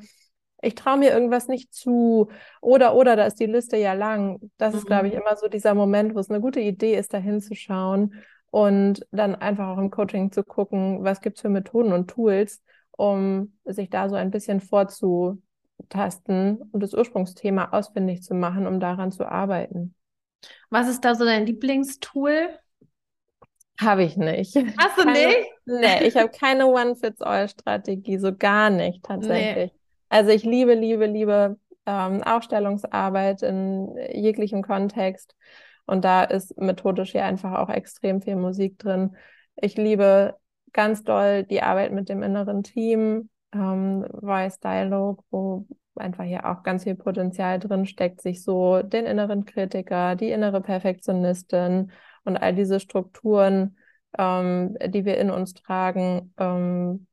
ich 0.61 0.75
traue 0.75 0.97
mir 0.97 1.11
irgendwas 1.11 1.47
nicht 1.47 1.73
zu 1.73 2.29
oder 2.61 2.95
oder 2.95 3.15
da 3.15 3.25
ist 3.25 3.39
die 3.39 3.45
Liste 3.45 3.77
ja 3.77 3.93
lang. 3.93 4.39
Das 4.57 4.73
mhm. 4.73 4.79
ist, 4.79 4.85
glaube 4.85 5.07
ich, 5.07 5.13
immer 5.13 5.35
so 5.35 5.47
dieser 5.47 5.73
Moment, 5.73 6.15
wo 6.15 6.19
es 6.19 6.29
eine 6.29 6.41
gute 6.41 6.59
Idee 6.61 6.95
ist, 6.95 7.13
da 7.13 7.17
hinzuschauen 7.17 8.15
und 8.51 9.05
dann 9.11 9.35
einfach 9.35 9.67
auch 9.67 9.77
im 9.77 9.91
Coaching 9.91 10.31
zu 10.31 10.43
gucken, 10.43 11.03
was 11.03 11.21
gibt 11.21 11.37
es 11.37 11.41
für 11.41 11.49
Methoden 11.49 11.93
und 11.93 12.09
Tools, 12.09 12.63
um 12.99 13.53
sich 13.63 13.89
da 13.89 14.09
so 14.09 14.15
ein 14.15 14.29
bisschen 14.29 14.59
vorzutasten 14.59 16.57
und 16.71 16.83
das 16.83 16.93
Ursprungsthema 16.93 17.69
ausfindig 17.71 18.23
zu 18.23 18.35
machen, 18.35 18.67
um 18.67 18.81
daran 18.81 19.13
zu 19.13 19.25
arbeiten. 19.25 19.95
Was 20.69 20.89
ist 20.89 21.05
da 21.05 21.15
so 21.15 21.23
dein 21.23 21.45
Lieblingstool? 21.45 22.49
Habe 23.79 24.03
ich 24.03 24.17
nicht. 24.17 24.53
Hast 24.77 24.97
du 24.97 25.03
keine, 25.03 25.27
nicht? 25.27 25.49
Nee, 25.65 26.07
ich 26.07 26.17
habe 26.17 26.27
keine 26.27 26.67
One-Fits-All-Strategie, 26.67 28.17
so 28.17 28.35
gar 28.35 28.69
nicht 28.69 29.03
tatsächlich. 29.03 29.71
Nee. 29.71 29.79
Also 30.09 30.31
ich 30.31 30.43
liebe, 30.43 30.73
liebe, 30.73 31.05
liebe 31.05 31.57
ähm, 31.85 32.21
Aufstellungsarbeit 32.23 33.43
in 33.43 33.95
jeglichem 34.11 34.61
Kontext. 34.61 35.37
Und 35.85 36.03
da 36.03 36.23
ist 36.23 36.57
methodisch 36.59 37.13
ja 37.13 37.23
einfach 37.23 37.57
auch 37.59 37.69
extrem 37.69 38.21
viel 38.21 38.35
Musik 38.35 38.77
drin. 38.77 39.15
Ich 39.55 39.77
liebe 39.77 40.35
ganz 40.73 41.03
doll 41.03 41.43
die 41.43 41.61
Arbeit 41.61 41.91
mit 41.91 42.09
dem 42.09 42.23
inneren 42.23 42.63
Team, 42.63 43.29
ähm, 43.53 44.05
Voice 44.21 44.59
Dialog, 44.59 45.23
wo 45.31 45.65
einfach 45.95 46.23
hier 46.23 46.49
auch 46.49 46.63
ganz 46.63 46.83
viel 46.83 46.95
Potenzial 46.95 47.59
drin 47.59 47.85
steckt, 47.85 48.21
sich 48.21 48.43
so 48.43 48.81
den 48.81 49.05
inneren 49.05 49.45
Kritiker, 49.45 50.15
die 50.15 50.31
innere 50.31 50.61
Perfektionistin 50.61 51.91
und 52.23 52.37
all 52.37 52.55
diese 52.55 52.79
Strukturen, 52.79 53.77
ähm, 54.17 54.77
die 54.87 55.05
wir 55.05 55.17
in 55.17 55.29
uns 55.29 55.53
tragen, 55.53 56.33
ähm, 56.37 57.07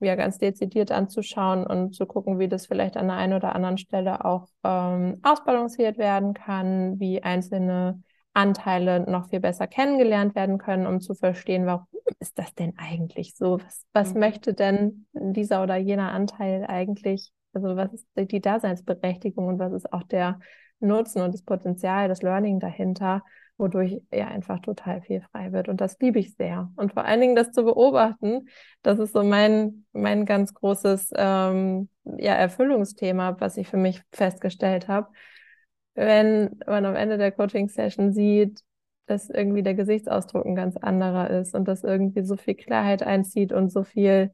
ja 0.00 0.14
ganz 0.14 0.38
dezidiert 0.38 0.92
anzuschauen 0.92 1.66
und 1.66 1.94
zu 1.94 2.06
gucken, 2.06 2.38
wie 2.38 2.48
das 2.48 2.66
vielleicht 2.66 2.96
an 2.96 3.08
der 3.08 3.16
einen 3.16 3.34
oder 3.34 3.54
anderen 3.54 3.78
Stelle 3.78 4.24
auch 4.24 4.48
ähm, 4.64 5.20
ausbalanciert 5.22 5.98
werden 5.98 6.34
kann, 6.34 6.98
wie 6.98 7.22
einzelne 7.22 8.02
Anteile 8.32 9.00
noch 9.10 9.28
viel 9.28 9.40
besser 9.40 9.66
kennengelernt 9.66 10.34
werden 10.34 10.58
können, 10.58 10.86
um 10.86 11.00
zu 11.00 11.14
verstehen, 11.14 11.66
warum 11.66 11.86
ist 12.20 12.38
das 12.38 12.54
denn 12.54 12.74
eigentlich 12.78 13.34
so? 13.34 13.60
Was, 13.60 13.84
was 13.92 14.14
mhm. 14.14 14.20
möchte 14.20 14.54
denn 14.54 15.06
dieser 15.12 15.62
oder 15.62 15.76
jener 15.76 16.12
Anteil 16.12 16.64
eigentlich? 16.66 17.32
Also 17.52 17.76
was 17.76 17.92
ist 17.92 18.06
die 18.16 18.40
Daseinsberechtigung 18.40 19.46
und 19.46 19.58
was 19.58 19.72
ist 19.72 19.92
auch 19.92 20.04
der 20.04 20.38
Nutzen 20.78 21.22
und 21.22 21.34
das 21.34 21.42
Potenzial, 21.42 22.08
das 22.08 22.22
Learning 22.22 22.60
dahinter, 22.60 23.22
wodurch 23.58 24.00
er 24.10 24.28
einfach 24.28 24.60
total 24.60 25.02
viel 25.02 25.20
frei 25.32 25.52
wird. 25.52 25.68
Und 25.68 25.80
das 25.80 25.98
liebe 26.00 26.18
ich 26.18 26.34
sehr. 26.34 26.70
Und 26.76 26.94
vor 26.94 27.04
allen 27.04 27.20
Dingen 27.20 27.36
das 27.36 27.52
zu 27.52 27.64
beobachten, 27.64 28.48
das 28.82 28.98
ist 28.98 29.12
so 29.12 29.22
mein, 29.22 29.84
mein 29.92 30.24
ganz 30.24 30.54
großes 30.54 31.10
ähm, 31.16 31.90
ja, 32.04 32.34
Erfüllungsthema, 32.34 33.36
was 33.40 33.58
ich 33.58 33.68
für 33.68 33.76
mich 33.76 34.02
festgestellt 34.12 34.88
habe 34.88 35.08
wenn 36.00 36.58
man 36.66 36.86
am 36.86 36.96
Ende 36.96 37.18
der 37.18 37.30
Coaching-Session 37.30 38.12
sieht, 38.12 38.62
dass 39.04 39.28
irgendwie 39.28 39.62
der 39.62 39.74
Gesichtsausdruck 39.74 40.46
ein 40.46 40.54
ganz 40.54 40.76
anderer 40.76 41.28
ist 41.28 41.54
und 41.54 41.66
dass 41.68 41.84
irgendwie 41.84 42.22
so 42.22 42.36
viel 42.36 42.54
Klarheit 42.54 43.02
einzieht 43.02 43.52
und 43.52 43.70
so 43.70 43.84
viel, 43.84 44.32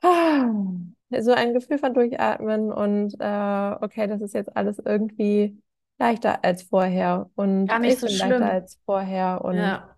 so 0.00 1.32
ein 1.32 1.52
Gefühl 1.52 1.78
von 1.78 1.92
Durchatmen 1.92 2.72
und 2.72 3.14
äh, 3.20 3.76
okay, 3.80 4.06
das 4.06 4.22
ist 4.22 4.34
jetzt 4.34 4.56
alles 4.56 4.78
irgendwie 4.78 5.60
leichter 5.98 6.42
als 6.44 6.62
vorher 6.62 7.28
und 7.34 7.66
Gar 7.66 7.80
nicht 7.80 7.98
so 7.98 8.08
schlimm. 8.08 8.30
leichter 8.30 8.50
als 8.50 8.78
vorher 8.86 9.44
und 9.44 9.56
ja. 9.56 9.96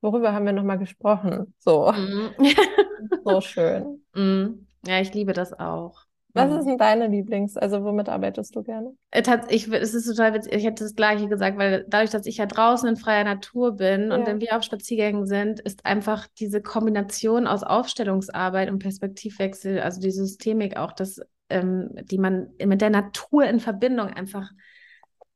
worüber 0.00 0.32
haben 0.32 0.46
wir 0.46 0.52
nochmal 0.52 0.78
gesprochen? 0.78 1.54
So, 1.58 1.90
mhm. 1.90 2.30
so 3.24 3.40
schön. 3.40 4.04
Mhm. 4.14 4.66
Ja, 4.86 5.00
ich 5.00 5.12
liebe 5.12 5.32
das 5.32 5.58
auch. 5.58 6.07
Was 6.38 6.60
ist 6.60 6.66
denn 6.66 6.78
deine 6.78 7.06
Lieblings-, 7.06 7.56
also 7.56 7.84
womit 7.84 8.08
arbeitest 8.08 8.54
du 8.54 8.62
gerne? 8.62 8.94
Äh, 9.10 9.22
ich, 9.48 9.70
es 9.72 9.94
ist 9.94 10.06
total 10.06 10.34
witzig, 10.34 10.52
ich 10.54 10.64
hätte 10.64 10.84
das 10.84 10.94
Gleiche 10.94 11.28
gesagt, 11.28 11.58
weil 11.58 11.84
dadurch, 11.88 12.10
dass 12.10 12.26
ich 12.26 12.38
ja 12.38 12.46
draußen 12.46 12.88
in 12.88 12.96
freier 12.96 13.24
Natur 13.24 13.76
bin 13.76 14.08
ja. 14.08 14.14
und 14.14 14.26
wenn 14.26 14.40
wir 14.40 14.56
auf 14.56 14.62
Spaziergängen 14.62 15.26
sind, 15.26 15.60
ist 15.60 15.84
einfach 15.84 16.26
diese 16.38 16.62
Kombination 16.62 17.46
aus 17.46 17.62
Aufstellungsarbeit 17.62 18.70
und 18.70 18.78
Perspektivwechsel, 18.78 19.80
also 19.80 20.00
die 20.00 20.10
Systemik 20.10 20.76
auch, 20.76 20.92
das, 20.92 21.20
ähm, 21.48 21.90
die 22.02 22.18
man 22.18 22.48
mit 22.64 22.80
der 22.80 22.90
Natur 22.90 23.44
in 23.44 23.60
Verbindung 23.60 24.08
einfach 24.08 24.50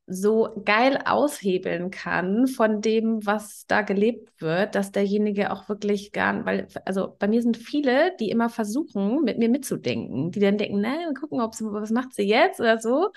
so 0.06 0.48
geil 0.64 0.98
aushebeln 1.04 1.90
kann 1.90 2.48
von 2.48 2.80
dem, 2.80 3.24
was 3.24 3.66
da 3.66 3.82
gelebt 3.82 4.40
wird, 4.40 4.74
dass 4.74 4.90
derjenige 4.90 5.52
auch 5.52 5.68
wirklich 5.68 6.12
gar, 6.12 6.44
weil, 6.44 6.66
also 6.84 7.14
bei 7.18 7.28
mir 7.28 7.40
sind 7.40 7.56
viele, 7.56 8.14
die 8.18 8.30
immer 8.30 8.48
versuchen, 8.50 9.22
mit 9.22 9.38
mir 9.38 9.48
mitzudenken, 9.48 10.30
die 10.32 10.40
dann 10.40 10.58
denken, 10.58 10.80
nein, 10.80 11.14
gucken, 11.14 11.40
ob 11.40 11.54
sie, 11.54 11.64
was 11.66 11.90
macht 11.90 12.14
sie 12.14 12.24
jetzt 12.24 12.60
oder 12.60 12.78
so. 12.78 13.10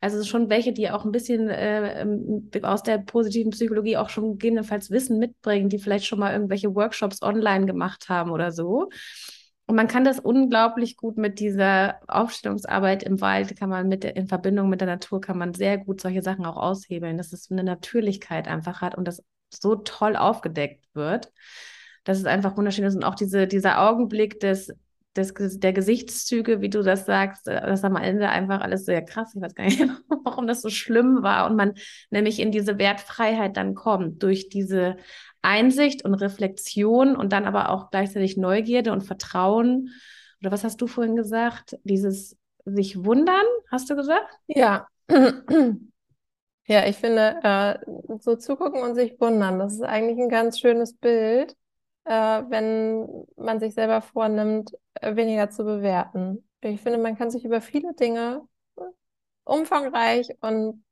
Also 0.00 0.24
schon 0.24 0.48
welche, 0.48 0.72
die 0.72 0.90
auch 0.90 1.04
ein 1.04 1.12
bisschen 1.12 1.48
äh, 1.50 2.06
aus 2.62 2.82
der 2.82 2.98
positiven 2.98 3.50
Psychologie 3.50 3.98
auch 3.98 4.08
schon 4.08 4.38
gegebenenfalls 4.38 4.90
Wissen 4.90 5.18
mitbringen, 5.18 5.68
die 5.68 5.78
vielleicht 5.78 6.06
schon 6.06 6.18
mal 6.18 6.32
irgendwelche 6.32 6.74
Workshops 6.74 7.20
online 7.22 7.66
gemacht 7.66 8.08
haben 8.08 8.30
oder 8.30 8.50
so. 8.50 8.88
Und 9.70 9.76
man 9.76 9.86
kann 9.86 10.02
das 10.02 10.18
unglaublich 10.18 10.96
gut 10.96 11.16
mit 11.16 11.38
dieser 11.38 12.00
Aufstellungsarbeit 12.08 13.04
im 13.04 13.20
Wald, 13.20 13.56
kann 13.56 13.68
man 13.68 13.86
mit 13.86 14.04
in 14.04 14.26
Verbindung 14.26 14.68
mit 14.68 14.80
der 14.80 14.88
Natur, 14.88 15.20
kann 15.20 15.38
man 15.38 15.54
sehr 15.54 15.78
gut 15.78 16.00
solche 16.00 16.22
Sachen 16.22 16.44
auch 16.44 16.56
aushebeln, 16.56 17.16
dass 17.16 17.32
es 17.32 17.52
eine 17.52 17.62
Natürlichkeit 17.62 18.48
einfach 18.48 18.80
hat 18.80 18.96
und 18.96 19.06
das 19.06 19.22
so 19.48 19.76
toll 19.76 20.16
aufgedeckt 20.16 20.84
wird. 20.92 21.32
Das 22.02 22.18
ist 22.18 22.26
einfach 22.26 22.56
wunderschön 22.56 22.84
ist. 22.84 22.96
Und 22.96 23.04
auch 23.04 23.14
diese, 23.14 23.46
dieser 23.46 23.80
Augenblick 23.88 24.40
des, 24.40 24.74
des, 25.16 25.34
der 25.58 25.72
Gesichtszüge, 25.72 26.60
wie 26.60 26.70
du 26.70 26.82
das 26.82 27.06
sagst, 27.06 27.46
das 27.46 27.84
am 27.84 27.96
Ende 27.96 28.28
einfach 28.28 28.60
alles 28.60 28.84
sehr 28.84 29.02
krass. 29.02 29.34
Ich 29.34 29.42
weiß 29.42 29.54
gar 29.54 29.64
nicht, 29.64 29.80
warum 30.24 30.46
das 30.46 30.62
so 30.62 30.68
schlimm 30.68 31.22
war. 31.22 31.50
Und 31.50 31.56
man 31.56 31.74
nämlich 32.10 32.38
in 32.38 32.52
diese 32.52 32.78
Wertfreiheit 32.78 33.56
dann 33.56 33.74
kommt 33.74 34.22
durch 34.22 34.48
diese 34.48 34.96
Einsicht 35.42 36.04
und 36.04 36.14
Reflexion 36.14 37.16
und 37.16 37.32
dann 37.32 37.44
aber 37.44 37.70
auch 37.70 37.90
gleichzeitig 37.90 38.36
Neugierde 38.36 38.92
und 38.92 39.02
Vertrauen. 39.02 39.90
Oder 40.40 40.52
was 40.52 40.64
hast 40.64 40.80
du 40.80 40.86
vorhin 40.86 41.16
gesagt? 41.16 41.76
Dieses 41.82 42.36
sich 42.64 43.04
wundern, 43.04 43.44
hast 43.70 43.90
du 43.90 43.96
gesagt? 43.96 44.28
Ja. 44.46 44.86
Ja, 46.66 46.86
ich 46.86 46.98
finde, 46.98 47.40
äh, 47.42 47.78
so 48.20 48.36
zugucken 48.36 48.80
und 48.82 48.94
sich 48.94 49.20
wundern, 49.20 49.58
das 49.58 49.72
ist 49.72 49.82
eigentlich 49.82 50.18
ein 50.20 50.28
ganz 50.28 50.60
schönes 50.60 50.96
Bild, 50.96 51.56
äh, 52.04 52.12
wenn 52.48 53.26
man 53.36 53.60
sich 53.60 53.74
selber 53.74 54.00
vornimmt, 54.02 54.72
äh, 54.94 55.16
weniger 55.16 55.50
zu 55.50 55.64
bewerten. 55.64 56.48
Ich 56.62 56.80
finde, 56.80 56.98
man 56.98 57.16
kann 57.16 57.30
sich 57.30 57.44
über 57.44 57.60
viele 57.60 57.94
Dinge 57.94 58.42
umfangreich 59.44 60.28
und 60.40 60.84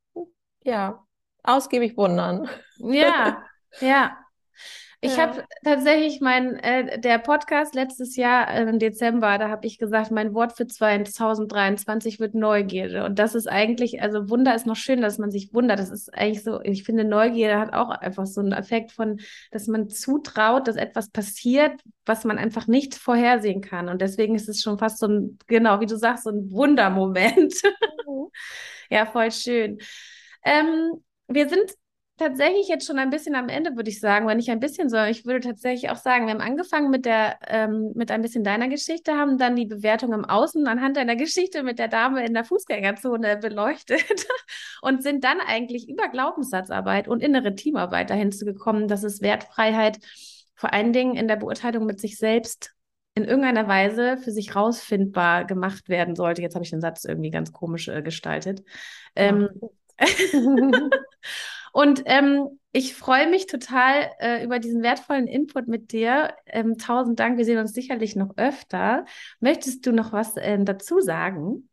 ja, 0.63 1.05
ausgiebig 1.43 1.97
wundern. 1.97 2.49
Ja, 2.79 3.45
ja. 3.81 4.17
Ich 5.01 5.17
Ja. 5.17 5.29
habe 5.29 5.45
tatsächlich 5.63 6.21
mein, 6.21 6.57
äh, 6.57 6.99
der 7.01 7.19
Podcast 7.19 7.77
letztes 7.77 8.17
Jahr 8.17 8.49
äh, 8.53 8.63
im 8.69 8.81
Dezember, 8.81 9.39
da 9.39 9.49
habe 9.49 9.65
ich 9.65 9.79
gesagt, 9.79 10.11
mein 10.11 10.35
Wort 10.35 10.57
für 10.57 10.67
2023 10.67 12.19
wird 12.19 12.35
Neugierde. 12.35 13.05
Und 13.05 13.17
das 13.21 13.37
ist 13.37 13.47
eigentlich, 13.47 14.03
also 14.03 14.29
Wunder 14.29 14.57
ist 14.57 14.67
noch 14.67 14.75
schön, 14.75 15.01
dass 15.01 15.19
man 15.19 15.31
sich 15.31 15.55
wundert. 15.55 15.79
Das 15.79 15.91
ist 15.91 16.13
eigentlich 16.13 16.43
so, 16.43 16.61
ich 16.63 16.83
finde, 16.83 17.05
Neugierde 17.05 17.61
hat 17.61 17.75
auch 17.75 17.91
einfach 17.91 18.27
so 18.27 18.41
einen 18.41 18.51
Effekt 18.51 18.91
von, 18.91 19.21
dass 19.53 19.69
man 19.69 19.89
zutraut, 19.89 20.67
dass 20.67 20.75
etwas 20.75 21.11
passiert, 21.11 21.81
was 22.05 22.25
man 22.25 22.37
einfach 22.37 22.67
nicht 22.67 22.97
vorhersehen 22.97 23.61
kann. 23.61 23.89
Und 23.89 24.03
deswegen 24.03 24.35
ist 24.35 24.49
es 24.49 24.63
schon 24.63 24.79
fast 24.79 24.99
so 24.99 25.07
ein, 25.07 25.39
genau, 25.47 25.79
wie 25.81 25.87
du 25.87 25.97
sagst, 25.97 26.25
so 26.25 26.31
ein 26.31 26.51
Wundermoment. 26.51 27.55
Ja, 28.91 29.07
voll 29.07 29.31
schön. 29.31 29.79
Ähm, 30.45 31.03
wir 31.29 31.49
sind 31.49 31.73
tatsächlich 32.19 32.69
jetzt 32.69 32.87
schon 32.87 32.99
ein 32.99 33.11
bisschen 33.11 33.35
am 33.35 33.49
Ende, 33.49 33.77
würde 33.77 33.89
ich 33.89 34.01
sagen, 34.01 34.27
wenn 34.27 34.37
nicht 34.37 34.51
ein 34.51 34.61
bisschen, 34.61 34.91
sondern 34.91 35.09
ich 35.09 35.25
würde 35.25 35.41
tatsächlich 35.41 35.91
auch 35.91 35.97
sagen, 35.97 36.27
wir 36.27 36.35
haben 36.35 36.41
angefangen 36.41 36.91
mit 36.91 37.07
der, 37.07 37.39
ähm, 37.47 37.93
mit 37.95 38.11
ein 38.11 38.21
bisschen 38.23 38.45
deiner 38.45 38.69
Geschichte, 38.69 39.13
haben 39.13 39.39
dann 39.39 39.57
die 39.57 39.65
Bewertung 39.67 40.13
im 40.13 40.25
Außen 40.25 40.67
anhand 40.67 40.97
deiner 40.97 41.17
Geschichte 41.17 41.63
mit 41.63 41.79
der 41.79 41.89
Dame 41.89 42.27
in 42.27 42.35
der 42.35 42.45
Fußgängerzone 42.45 43.37
beleuchtet 43.41 44.27
und 44.83 45.03
sind 45.03 45.25
dann 45.25 45.41
eigentlich 45.41 45.89
über 45.89 46.09
Glaubenssatzarbeit 46.09 47.09
und 47.09 47.23
innere 47.23 47.55
Teamarbeit 47.55 48.11
dahin 48.11 48.33
zu 48.33 48.45
gekommen, 48.45 48.89
dass 48.89 49.03
es 49.05 49.23
Wertfreiheit 49.23 49.99
vor 50.55 50.73
allen 50.73 50.93
Dingen 50.93 51.17
in 51.17 51.29
der 51.29 51.37
Beurteilung 51.37 51.87
mit 51.87 52.01
sich 52.01 52.19
selbst 52.19 52.75
in 53.15 53.25
irgendeiner 53.25 53.67
Weise 53.67 54.17
für 54.19 54.31
sich 54.31 54.55
rausfindbar 54.55 55.45
gemacht 55.45 55.89
werden 55.89 56.15
sollte. 56.15 56.43
Jetzt 56.43 56.55
habe 56.55 56.65
ich 56.65 56.71
den 56.71 56.81
Satz 56.81 57.05
irgendwie 57.05 57.31
ganz 57.31 57.53
komisch 57.53 57.89
äh, 57.89 58.03
gestaltet. 58.03 58.63
Ähm, 59.17 59.49
und 61.79 62.03
ähm, 62.07 62.59
ich 62.73 62.97
freue 62.97 63.31
mich 63.31 63.47
total 63.47 64.11
äh, 64.19 64.43
über 64.43 64.59
diesen 64.59 64.83
wertvollen 64.83 65.29
Input 65.29 65.69
mit 65.69 65.93
dir. 65.93 66.35
Ähm, 66.47 66.77
tausend 66.77 67.21
Dank. 67.21 67.39
Wir 67.39 67.45
sehen 67.45 67.59
uns 67.59 67.73
sicherlich 67.73 68.17
noch 68.17 68.37
öfter. 68.37 69.05
Möchtest 69.39 69.87
du 69.87 69.93
noch 69.93 70.13
was 70.13 70.35
ähm, 70.39 70.65
dazu 70.65 70.99
sagen? 70.99 71.69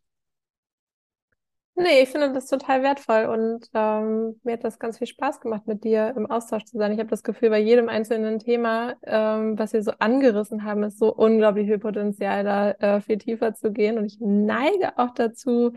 Nee, 1.73 2.03
ich 2.03 2.09
finde 2.09 2.31
das 2.33 2.45
total 2.45 2.83
wertvoll 2.83 3.25
und 3.25 3.67
ähm, 3.73 4.39
mir 4.43 4.53
hat 4.53 4.63
das 4.63 4.77
ganz 4.77 4.99
viel 4.99 5.07
Spaß 5.07 5.41
gemacht, 5.41 5.65
mit 5.65 5.83
dir 5.83 6.13
im 6.15 6.29
Austausch 6.29 6.65
zu 6.65 6.77
sein. 6.77 6.91
Ich 6.93 6.99
habe 6.99 7.09
das 7.09 7.23
Gefühl, 7.23 7.49
bei 7.49 7.59
jedem 7.59 7.89
einzelnen 7.89 8.37
Thema, 8.37 8.95
ähm, 9.03 9.57
was 9.57 9.73
wir 9.73 9.81
so 9.81 9.91
angerissen 9.97 10.63
haben, 10.63 10.83
ist 10.83 10.99
so 10.99 11.13
unglaublich 11.13 11.67
viel 11.67 11.79
Potenzial, 11.79 12.43
da 12.43 12.71
äh, 12.73 13.01
viel 13.01 13.17
tiefer 13.17 13.55
zu 13.55 13.71
gehen. 13.73 13.97
Und 13.97 14.05
ich 14.05 14.19
neige 14.21 14.99
auch 14.99 15.15
dazu, 15.15 15.73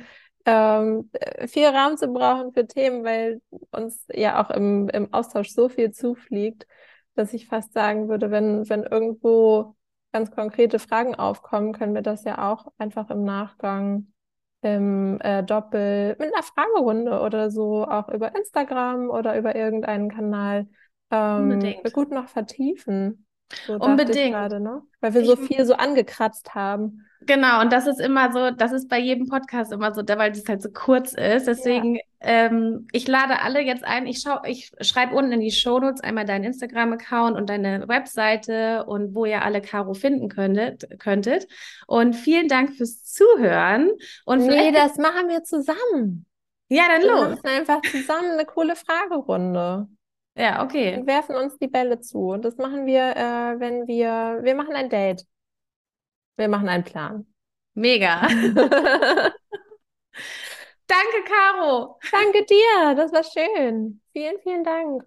ähm, 0.48 1.11
viel 1.46 1.66
Raum 1.66 1.98
zu 1.98 2.08
brauchen 2.08 2.52
für 2.54 2.66
Themen, 2.66 3.04
weil 3.04 3.42
uns 3.70 4.06
ja 4.11 4.42
auch 4.42 4.50
im, 4.50 4.88
im 4.88 5.12
Austausch 5.12 5.50
so 5.50 5.68
viel 5.68 5.90
zufliegt, 5.90 6.66
dass 7.14 7.34
ich 7.34 7.46
fast 7.48 7.74
sagen 7.74 8.08
würde, 8.08 8.30
wenn, 8.30 8.66
wenn 8.70 8.82
irgendwo 8.84 9.74
ganz 10.11 10.30
konkrete 10.30 10.78
Fragen 10.78 11.14
aufkommen, 11.14 11.74
können 11.74 11.94
wir 11.94 12.00
das 12.00 12.24
ja 12.24 12.50
auch 12.50 12.72
einfach 12.78 13.11
im 13.11 13.24
Nachgang 13.24 14.06
im 14.62 15.20
äh, 15.20 15.44
Doppel 15.44 16.16
mit 16.18 16.32
einer 16.34 16.42
Fragerunde 16.42 17.20
oder 17.20 17.50
so 17.50 17.84
auch 17.87 18.08
über 18.08 18.34
Instagram 18.34 19.11
oder 19.11 19.37
über 19.38 19.54
irgendeinen 19.54 20.11
Kanal 20.11 20.66
ähm, 21.11 21.61
gut 21.92 22.11
noch 22.11 22.28
vertiefen. 22.28 23.26
So 23.66 23.74
Unbedingt. 23.74 24.32
gerade, 24.32 24.61
ne? 24.61 24.82
Weil 25.00 25.14
wir 25.14 25.24
so 25.24 25.37
viel 25.37 25.64
so 25.64 25.74
angekratzt 25.74 26.54
haben. 26.54 27.04
Genau, 27.22 27.61
und 27.61 27.72
das 27.72 27.87
ist 27.87 28.00
immer 28.00 28.32
so, 28.32 28.50
das 28.50 28.72
ist 28.72 28.88
bei 28.88 28.98
jedem 28.98 29.26
Podcast 29.26 29.72
immer 29.72 29.92
so, 29.92 30.02
weil 30.06 30.30
es 30.32 30.46
halt 30.48 30.62
so 30.62 30.70
kurz 30.70 31.14
ist. 31.14 31.46
Deswegen, 31.48 31.98
ähm, 32.20 32.87
ich 32.92 33.08
lade 33.08 33.40
alle 33.42 33.61
jetzt 33.61 33.84
ein. 33.84 34.06
Ich 34.06 34.20
schau, 34.20 34.38
ich 34.44 34.70
schreibe 34.80 35.14
unten 35.16 35.32
in 35.32 35.40
die 35.40 35.50
Shownotes 35.50 36.00
einmal 36.02 36.26
deinen 36.26 36.44
Instagram-Account 36.44 37.37
und 37.37 37.48
deine 37.50 37.88
Webseite 37.88 38.84
und 38.87 39.14
wo 39.14 39.24
ihr 39.24 39.42
alle 39.42 39.61
Caro 39.61 39.94
finden 39.94 40.28
könntet, 40.28 40.87
könntet. 41.00 41.48
Und 41.87 42.14
vielen 42.14 42.48
Dank 42.48 42.74
fürs 42.76 43.02
Zuhören. 43.02 43.90
Und 44.24 44.46
Nee, 44.46 44.70
das 44.72 44.96
machen 44.96 45.28
wir 45.28 45.42
zusammen. 45.42 46.26
ja, 46.68 46.82
dann 46.88 47.02
Wir 47.02 47.08
los. 47.11 47.28
machen 47.30 47.46
einfach 47.48 47.80
zusammen 47.82 48.30
eine 48.32 48.44
coole 48.44 48.76
Fragerunde 48.76 49.88
Ja, 50.38 50.62
okay. 50.62 50.96
und 50.96 51.07
werfen 51.07 51.35
uns 51.35 51.59
die 51.59 51.66
Bälle 51.66 52.01
zu. 52.01 52.31
Und 52.31 52.44
das 52.44 52.57
machen 52.57 52.87
wir, 52.87 53.16
äh, 53.16 53.59
wenn 53.59 53.88
wir, 53.88 54.38
wir 54.42 54.55
machen 54.55 54.74
ein 54.74 54.88
Date. 54.88 55.27
Wir 56.37 56.48
machen 56.48 56.68
einen 56.68 56.85
Plan. 56.85 57.27
Mega. 57.74 58.20
Danke, 60.87 61.24
Caro. 61.27 61.98
Danke 62.11 62.44
dir, 62.44 62.94
das 62.94 63.12
war 63.12 63.24
schön. 63.24 64.01
Vielen, 64.12 64.38
vielen 64.42 64.64
Dank. 64.64 65.03